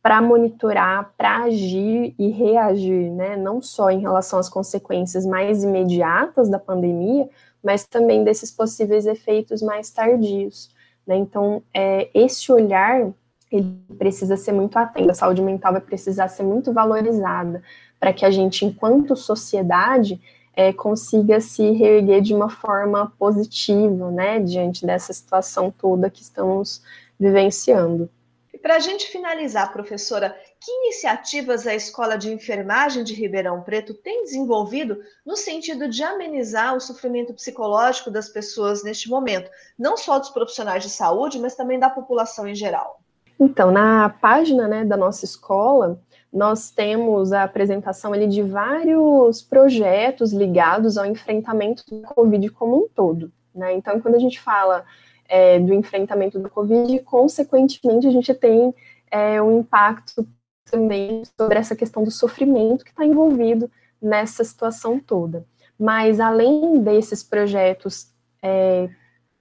para 0.01 0.19
monitorar, 0.19 1.13
para 1.15 1.43
agir 1.43 2.15
e 2.17 2.29
reagir, 2.29 3.11
né, 3.11 3.35
não 3.35 3.61
só 3.61 3.91
em 3.91 3.99
relação 3.99 4.39
às 4.39 4.49
consequências 4.49 5.23
mais 5.23 5.63
imediatas 5.63 6.49
da 6.49 6.57
pandemia, 6.57 7.29
mas 7.63 7.85
também 7.85 8.23
desses 8.23 8.49
possíveis 8.49 9.05
efeitos 9.05 9.61
mais 9.61 9.91
tardios. 9.91 10.73
Né? 11.05 11.15
Então, 11.17 11.61
é, 11.71 12.09
esse 12.11 12.51
olhar 12.51 13.13
ele 13.51 13.79
precisa 13.97 14.35
ser 14.35 14.51
muito 14.51 14.77
atento, 14.77 15.11
a 15.11 15.13
saúde 15.13 15.41
mental 15.41 15.71
vai 15.71 15.81
precisar 15.81 16.27
ser 16.27 16.43
muito 16.43 16.73
valorizada, 16.73 17.61
para 17.99 18.13
que 18.13 18.25
a 18.25 18.31
gente, 18.31 18.65
enquanto 18.65 19.15
sociedade, 19.15 20.21
é, 20.53 20.73
consiga 20.73 21.39
se 21.39 21.71
reerguer 21.71 22.21
de 22.21 22.33
uma 22.33 22.49
forma 22.49 23.13
positiva, 23.19 24.09
né, 24.09 24.39
diante 24.39 24.85
dessa 24.85 25.13
situação 25.13 25.69
toda 25.69 26.09
que 26.09 26.21
estamos 26.21 26.81
vivenciando. 27.19 28.09
E 28.51 28.57
para 28.57 28.77
a 28.77 28.79
gente 28.79 29.05
finalizar, 29.07 29.71
professora, 29.71 30.35
que 30.59 30.71
iniciativas 30.71 31.67
a 31.67 31.75
Escola 31.75 32.17
de 32.17 32.33
Enfermagem 32.33 33.03
de 33.03 33.13
Ribeirão 33.13 33.61
Preto 33.61 33.93
tem 33.93 34.23
desenvolvido 34.23 34.97
no 35.23 35.35
sentido 35.35 35.87
de 35.87 36.03
amenizar 36.03 36.75
o 36.75 36.79
sofrimento 36.79 37.35
psicológico 37.35 38.09
das 38.09 38.27
pessoas 38.27 38.83
neste 38.83 39.09
momento, 39.09 39.51
não 39.77 39.95
só 39.95 40.17
dos 40.17 40.31
profissionais 40.31 40.81
de 40.81 40.89
saúde, 40.89 41.37
mas 41.37 41.55
também 41.55 41.77
da 41.77 41.89
população 41.89 42.47
em 42.47 42.55
geral? 42.55 42.99
Então, 43.39 43.69
na 43.69 44.09
página 44.09 44.67
né, 44.67 44.83
da 44.83 44.97
nossa 44.97 45.23
escola, 45.23 45.99
nós 46.31 46.69
temos 46.69 47.31
a 47.31 47.43
apresentação 47.43 48.13
ali 48.13 48.27
de 48.27 48.41
vários 48.41 49.41
projetos 49.41 50.33
ligados 50.33 50.97
ao 50.97 51.05
enfrentamento 51.05 51.83
da 51.89 52.07
Covid 52.09 52.49
como 52.49 52.77
um 52.77 52.87
todo. 52.87 53.31
Né? 53.53 53.73
Então, 53.73 53.99
quando 53.99 54.15
a 54.15 54.19
gente 54.19 54.39
fala 54.39 54.85
é, 55.27 55.59
do 55.59 55.73
enfrentamento 55.73 56.39
da 56.39 56.49
Covid, 56.49 56.99
consequentemente, 56.99 58.07
a 58.07 58.11
gente 58.11 58.33
tem 58.33 58.73
é, 59.09 59.41
um 59.41 59.59
impacto 59.59 60.27
também 60.69 61.23
sobre 61.39 61.57
essa 61.57 61.75
questão 61.75 62.03
do 62.03 62.11
sofrimento 62.11 62.83
que 62.83 62.91
está 62.91 63.05
envolvido 63.05 63.71
nessa 64.01 64.43
situação 64.43 64.99
toda. 64.99 65.45
Mas, 65.79 66.19
além 66.19 66.79
desses 66.81 67.23
projetos 67.23 68.11
é, 68.43 68.89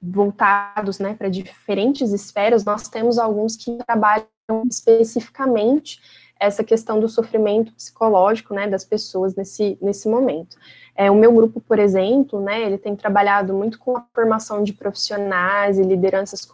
voltados 0.00 0.98
né, 0.98 1.14
para 1.14 1.28
diferentes 1.28 2.12
esferas, 2.12 2.64
nós 2.64 2.88
temos 2.88 3.18
alguns 3.18 3.56
que 3.56 3.76
trabalham 3.84 4.26
especificamente 4.70 6.00
essa 6.38 6.62
questão 6.62 7.00
do 7.00 7.08
sofrimento 7.08 7.72
psicológico, 7.72 8.54
né, 8.54 8.68
das 8.68 8.84
pessoas 8.84 9.34
nesse, 9.34 9.78
nesse 9.80 10.08
momento. 10.08 10.56
É, 10.94 11.10
o 11.10 11.14
meu 11.14 11.32
grupo, 11.32 11.60
por 11.60 11.78
exemplo, 11.78 12.40
né, 12.40 12.62
ele 12.62 12.78
tem 12.78 12.94
trabalhado 12.94 13.54
muito 13.54 13.78
com 13.78 13.96
a 13.96 14.06
formação 14.14 14.62
de 14.62 14.72
profissionais 14.72 15.78
e 15.78 15.82
lideranças 15.82 16.46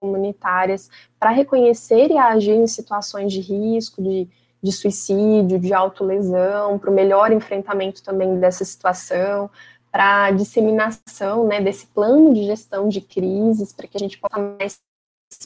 comunitárias 0.00 0.90
para 1.18 1.30
reconhecer 1.30 2.10
e 2.10 2.18
agir 2.18 2.54
em 2.54 2.66
situações 2.66 3.32
de 3.32 3.40
risco, 3.40 4.02
de, 4.02 4.28
de 4.62 4.72
suicídio, 4.72 5.58
de 5.58 5.72
autolesão, 5.72 6.78
para 6.78 6.90
o 6.90 6.94
melhor 6.94 7.32
enfrentamento 7.32 8.02
também 8.02 8.38
dessa 8.38 8.64
situação, 8.64 9.50
para 9.90 10.26
a 10.26 10.30
disseminação 10.30 11.46
né, 11.46 11.60
desse 11.60 11.86
plano 11.86 12.32
de 12.32 12.44
gestão 12.44 12.88
de 12.88 13.00
crises, 13.00 13.72
para 13.72 13.86
que 13.86 13.96
a 13.96 14.00
gente 14.00 14.18
possa 14.18 14.38
mais 14.38 14.80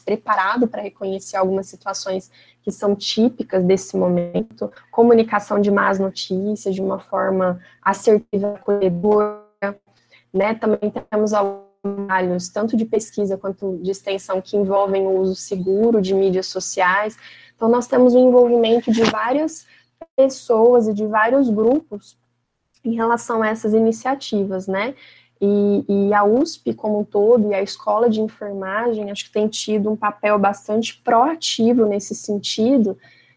preparado 0.05 0.67
para 0.67 0.83
reconhecer 0.83 1.37
algumas 1.37 1.67
situações 1.67 2.31
que 2.63 2.73
são 2.73 2.97
típicas 2.97 3.63
desse 3.63 3.97
momento, 3.97 4.73
comunicação 4.91 5.61
de 5.61 5.71
más 5.71 5.99
notícias 5.99 6.75
de 6.75 6.81
uma 6.81 6.99
forma 6.99 7.61
assertiva, 7.83 8.55
acolhedora, 8.55 9.45
né? 10.33 10.55
Também 10.55 10.91
temos 11.11 11.33
trabalhos 11.83 12.49
tanto 12.49 12.77
de 12.77 12.87
pesquisa 12.87 13.37
quanto 13.37 13.79
de 13.83 13.91
extensão 13.91 14.41
que 14.41 14.57
envolvem 14.57 15.07
o 15.07 15.21
uso 15.21 15.35
seguro 15.35 16.01
de 16.01 16.15
mídias 16.15 16.47
sociais. 16.47 17.17
Então 17.55 17.69
nós 17.69 17.87
temos 17.87 18.15
o 18.15 18.19
envolvimento 18.19 18.91
de 18.91 19.03
várias 19.05 19.67
pessoas 20.17 20.89
e 20.89 20.95
de 20.95 21.07
vários 21.07 21.51
grupos 21.51 22.17
em 22.83 22.95
relação 22.95 23.43
a 23.43 23.49
essas 23.49 23.75
iniciativas, 23.75 24.67
né? 24.67 24.95
E, 25.47 25.85
e, 25.89 26.15
a 26.15 26.25
USP 26.25 26.73
como 26.73 27.01
um 27.01 27.05
todo 27.05 27.51
e 27.51 27.55
a 27.55 27.63
escola 27.63 28.09
de 28.09 28.21
enfermagem 28.21 29.11
acho 29.11 29.27
que 29.27 29.33
tem 29.33 29.47
tido 29.47 29.91
um 29.91 29.97
papel 29.97 30.39
bastante 30.39 31.01
proativo 31.03 31.85
nesse 31.85 32.15
sentido 32.15 32.97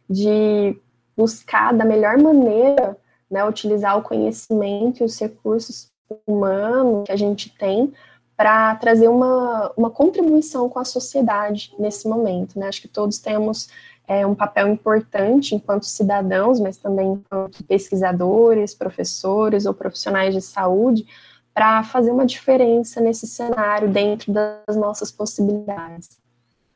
de 0.10 0.80
buscar 1.18 1.74
da 1.74 1.84
melhor 1.84 2.18
maneira 2.18 2.96
né, 3.30 3.44
utilizar 3.44 3.98
o 3.98 4.02
conhecimento 4.02 5.02
e 5.02 5.04
os 5.04 5.20
recursos 5.20 5.92
humanos 6.26 7.04
que 7.06 7.12
a 7.12 7.18
gente 7.18 7.54
tem 7.58 7.92
para 8.38 8.76
trazer 8.76 9.08
uma, 9.08 9.74
uma 9.76 9.90
contribuição 9.90 10.70
com 10.70 10.80
a 10.80 10.86
sociedade 10.86 11.74
nesse 11.78 12.08
momento. 12.08 12.58
Né? 12.58 12.68
Acho 12.68 12.82
que 12.82 12.88
todos 12.88 13.18
temos 13.18 13.68
é, 14.08 14.26
um 14.26 14.36
papel 14.36 14.68
importante 14.70 15.56
enquanto 15.56 15.84
cidadãos, 15.86 16.60
mas 16.60 16.78
também 16.78 17.14
enquanto 17.14 17.64
pesquisadores, 17.64 18.74
professores 18.74 19.66
ou 19.66 19.74
profissionais 19.74 20.34
de 20.34 20.42
saúde, 20.42 21.06
para 21.58 21.82
fazer 21.82 22.12
uma 22.12 22.24
diferença 22.24 23.02
nesse 23.02 23.26
cenário 23.26 23.90
dentro 23.90 24.32
das 24.32 24.76
nossas 24.76 25.12
possibilidades. 25.12 26.22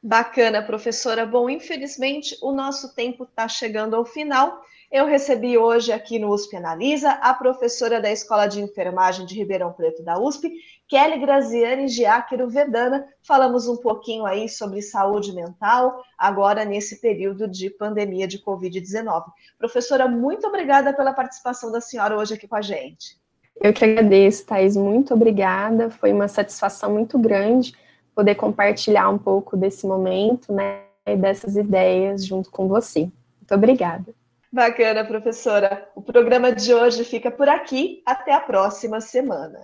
Bacana, 0.02 0.64
professora. 0.64 1.24
Bom, 1.24 1.48
infelizmente 1.48 2.36
o 2.42 2.52
nosso 2.52 2.96
tempo 2.96 3.24
está 3.26 3.48
chegando 3.48 3.96
ao 3.96 4.04
final. 4.04 4.60
Eu 4.92 5.06
recebi 5.06 5.56
hoje 5.56 5.92
aqui 5.92 6.18
no 6.18 6.34
USP 6.34 6.56
Analisa 6.56 7.12
a 7.12 7.32
professora 7.32 8.02
da 8.02 8.12
Escola 8.12 8.48
de 8.48 8.60
Enfermagem 8.60 9.24
de 9.24 9.36
Ribeirão 9.36 9.72
Preto 9.72 10.02
da 10.02 10.20
USP, 10.20 10.52
Kelly 10.88 11.20
Graziani 11.20 11.88
Giáquero 11.88 12.50
Vedana. 12.50 13.08
Falamos 13.22 13.68
um 13.68 13.78
pouquinho 13.78 14.26
aí 14.26 14.50
sobre 14.50 14.82
saúde 14.82 15.32
mental, 15.32 16.04
agora 16.18 16.66
nesse 16.66 17.00
período 17.00 17.48
de 17.48 17.70
pandemia 17.70 18.28
de 18.28 18.40
Covid-19. 18.40 19.26
Professora, 19.60 20.08
muito 20.08 20.48
obrigada 20.48 20.92
pela 20.92 21.14
participação 21.14 21.72
da 21.72 21.80
senhora 21.80 22.18
hoje 22.18 22.34
aqui 22.34 22.48
com 22.48 22.56
a 22.56 22.64
gente. 22.64 23.21
Eu 23.62 23.72
que 23.72 23.86
agradeço, 23.86 24.44
Thais, 24.46 24.76
muito 24.76 25.14
obrigada. 25.14 25.92
Foi 25.92 26.12
uma 26.12 26.28
satisfação 26.28 26.94
muito 26.94 27.20
grande 27.20 27.74
poder 28.16 28.36
compartilhar 28.36 29.08
um 29.10 29.18
pouco 29.18 29.56
desse 29.56 29.86
momento, 29.86 30.52
né, 30.52 30.80
e 31.06 31.16
dessas 31.16 31.56
ideias 31.56 32.26
junto 32.26 32.50
com 32.50 32.68
você. 32.68 33.02
Muito 33.02 33.54
obrigada. 33.54 34.14
Bacana, 34.52 35.06
professora. 35.06 35.88
O 35.96 36.02
programa 36.02 36.52
de 36.52 36.74
hoje 36.74 37.04
fica 37.04 37.32
por 37.32 37.48
aqui. 37.48 38.02
Até 38.06 38.34
a 38.34 38.40
próxima 38.40 39.00
semana. 39.00 39.60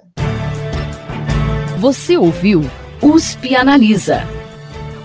Você 1.79 2.17
ouviu 2.17 2.61
USP 3.01 3.55
Analisa, 3.55 4.21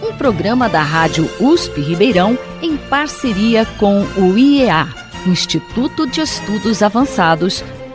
um 0.02 0.16
programa 0.16 0.68
da 0.68 0.82
Rádio 0.82 1.24
USP 1.40 1.80
Ribeirão 1.80 2.38
em 2.62 2.76
parceria 2.76 3.66
com 3.78 4.02
o 4.20 4.38
IEA, 4.38 4.86
Instituto 5.26 6.06
de 6.06 6.20
Estudos 6.20 6.82
Avançados 6.82 7.62